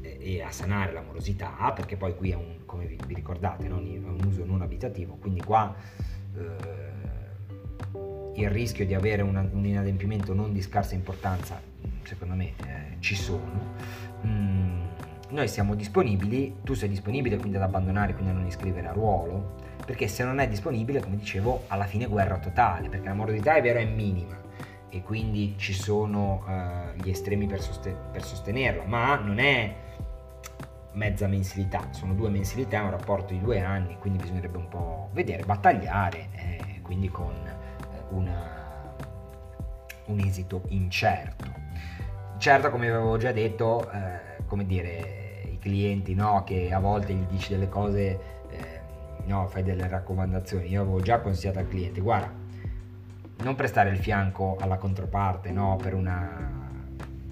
eh, 0.00 0.16
e 0.18 0.42
a 0.42 0.50
sanare 0.50 0.92
la 0.92 1.02
morosità, 1.02 1.70
perché 1.74 1.96
poi 1.96 2.16
qui 2.16 2.30
è 2.30 2.34
un, 2.34 2.64
come 2.64 2.86
vi, 2.86 2.98
ricordate, 3.08 3.66
è 3.66 3.70
un 3.70 4.18
uso 4.24 4.46
non 4.46 4.62
abitativo, 4.62 5.16
quindi 5.16 5.42
qua 5.42 5.74
eh, 6.34 7.05
il 8.36 8.50
rischio 8.50 8.84
di 8.84 8.94
avere 8.94 9.22
una, 9.22 9.46
un 9.50 9.64
inadempimento 9.64 10.34
non 10.34 10.52
di 10.52 10.60
scarsa 10.60 10.94
importanza, 10.94 11.60
secondo 12.02 12.34
me, 12.34 12.44
eh, 12.44 12.96
ci 13.00 13.14
sono. 13.14 13.74
Mm, 14.24 14.80
noi 15.30 15.48
siamo 15.48 15.74
disponibili, 15.74 16.56
tu 16.62 16.74
sei 16.74 16.88
disponibile 16.88 17.36
quindi 17.36 17.56
ad 17.56 17.62
abbandonare, 17.62 18.12
quindi 18.12 18.30
a 18.30 18.34
non 18.34 18.46
iscrivere 18.46 18.88
a 18.88 18.92
ruolo, 18.92 19.54
perché 19.84 20.08
se 20.08 20.24
non 20.24 20.38
è 20.38 20.48
disponibile, 20.48 21.00
come 21.00 21.16
dicevo, 21.16 21.64
alla 21.68 21.86
fine 21.86 22.06
guerra 22.06 22.38
totale, 22.38 22.88
perché 22.88 23.08
la 23.08 23.14
morosità 23.14 23.54
è 23.54 23.62
vero 23.62 23.78
è 23.78 23.84
minima, 23.84 24.38
e 24.88 25.02
quindi 25.02 25.54
ci 25.56 25.72
sono 25.72 26.44
uh, 26.46 27.02
gli 27.02 27.10
estremi 27.10 27.46
per, 27.46 27.60
sosten- 27.60 27.96
per, 28.12 28.22
sostenerla, 28.22 28.84
ma 28.84 29.16
non 29.16 29.38
è 29.38 29.74
mezza 30.92 31.26
mensilità, 31.26 31.88
sono 31.90 32.14
due 32.14 32.30
mensilità, 32.30 32.82
un 32.82 32.90
rapporto 32.90 33.32
di 33.32 33.40
due 33.40 33.60
anni, 33.60 33.96
quindi 33.98 34.22
bisognerebbe 34.22 34.58
un 34.58 34.68
po' 34.68 35.08
vedere, 35.12 35.44
battagliare, 35.44 36.28
eh, 36.32 36.80
quindi 36.82 37.08
con 37.08 37.34
una, 38.10 38.94
un 40.06 40.20
esito 40.20 40.62
incerto. 40.68 41.44
Certo, 42.38 42.70
come 42.70 42.88
avevo 42.88 43.16
già 43.16 43.32
detto, 43.32 43.90
eh, 43.90 44.44
come 44.46 44.66
dire, 44.66 45.42
i 45.50 45.58
clienti 45.58 46.14
no, 46.14 46.44
che 46.44 46.72
a 46.72 46.78
volte 46.78 47.14
gli 47.14 47.24
dici 47.24 47.52
delle 47.52 47.68
cose, 47.68 48.18
eh, 48.50 48.80
no, 49.24 49.46
fai 49.46 49.62
delle 49.62 49.88
raccomandazioni, 49.88 50.68
io 50.68 50.82
avevo 50.82 51.00
già 51.00 51.20
consigliato 51.20 51.58
al 51.58 51.68
cliente, 51.68 52.00
guarda, 52.00 52.30
non 53.42 53.54
prestare 53.54 53.90
il 53.90 53.98
fianco 53.98 54.56
alla 54.60 54.76
controparte 54.76 55.50
no, 55.50 55.76
per 55.76 55.94
una 55.94 56.64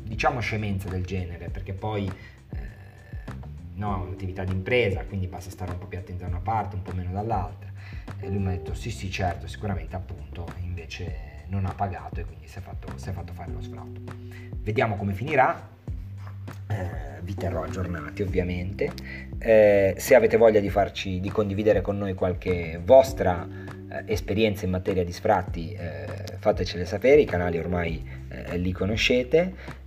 diciamo 0.03 0.41
scemenza 0.41 0.89
del 0.89 1.05
genere, 1.05 1.49
perché 1.49 1.73
poi 1.73 2.07
eh, 2.07 2.59
no, 3.75 4.01
è 4.01 4.07
un'attività 4.07 4.45
di 4.45 4.53
impresa, 4.53 5.05
quindi 5.05 5.27
basta 5.27 5.51
stare 5.51 5.73
un 5.73 5.79
po' 5.79 5.87
più 5.87 5.99
attenti 5.99 6.23
da 6.23 6.29
una 6.29 6.41
parte, 6.41 6.77
un 6.77 6.83
po' 6.83 6.93
meno 6.93 7.11
dall'altra. 7.13 7.73
E 8.25 8.31
lui 8.31 8.39
mi 8.39 8.49
ha 8.49 8.51
detto 8.53 8.73
sì 8.73 8.91
sì 8.91 9.11
certo, 9.11 9.47
sicuramente 9.47 9.95
appunto, 9.95 10.47
invece 10.63 11.45
non 11.49 11.67
ha 11.67 11.75
pagato 11.75 12.21
e 12.21 12.25
quindi 12.25 12.47
si 12.47 12.57
è 12.57 12.63
fatto, 12.63 12.97
si 12.97 13.11
è 13.11 13.13
fatto 13.13 13.35
fare 13.35 13.53
lo 13.53 13.61
sfratto. 13.61 14.01
Vediamo 14.57 14.97
come 14.97 15.13
finirà, 15.13 15.69
eh, 16.69 17.21
vi 17.21 17.35
terrò 17.35 17.65
aggiornati 17.65 18.23
ovviamente. 18.23 18.91
Eh, 19.39 19.95
se 19.99 20.15
avete 20.15 20.39
voglia 20.39 20.61
di 20.61 20.71
farci, 20.71 21.21
di 21.21 21.29
condividere 21.29 21.83
con 21.83 21.99
noi 21.99 22.15
qualche 22.15 22.81
vostra 22.83 23.47
eh, 23.47 24.05
esperienza 24.07 24.65
in 24.65 24.71
materia 24.71 25.05
di 25.05 25.13
sfratti, 25.13 25.73
eh, 25.75 26.07
fatecele 26.39 26.87
sapere, 26.87 27.21
i 27.21 27.27
canali 27.27 27.59
ormai 27.59 28.03
eh, 28.29 28.57
li 28.57 28.73
conoscete. 28.73 29.83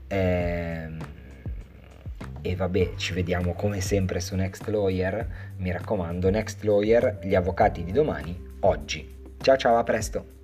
E 2.41 2.55
vabbè, 2.55 2.93
ci 2.95 3.13
vediamo 3.13 3.53
come 3.53 3.81
sempre 3.81 4.19
su 4.19 4.35
Next 4.35 4.67
Lawyer. 4.67 5.53
Mi 5.57 5.71
raccomando, 5.71 6.29
Next 6.29 6.63
Lawyer, 6.63 7.19
gli 7.23 7.35
avvocati 7.35 7.83
di 7.83 7.91
domani, 7.91 8.39
oggi. 8.61 9.15
Ciao 9.41 9.57
ciao, 9.57 9.77
a 9.77 9.83
presto! 9.83 10.36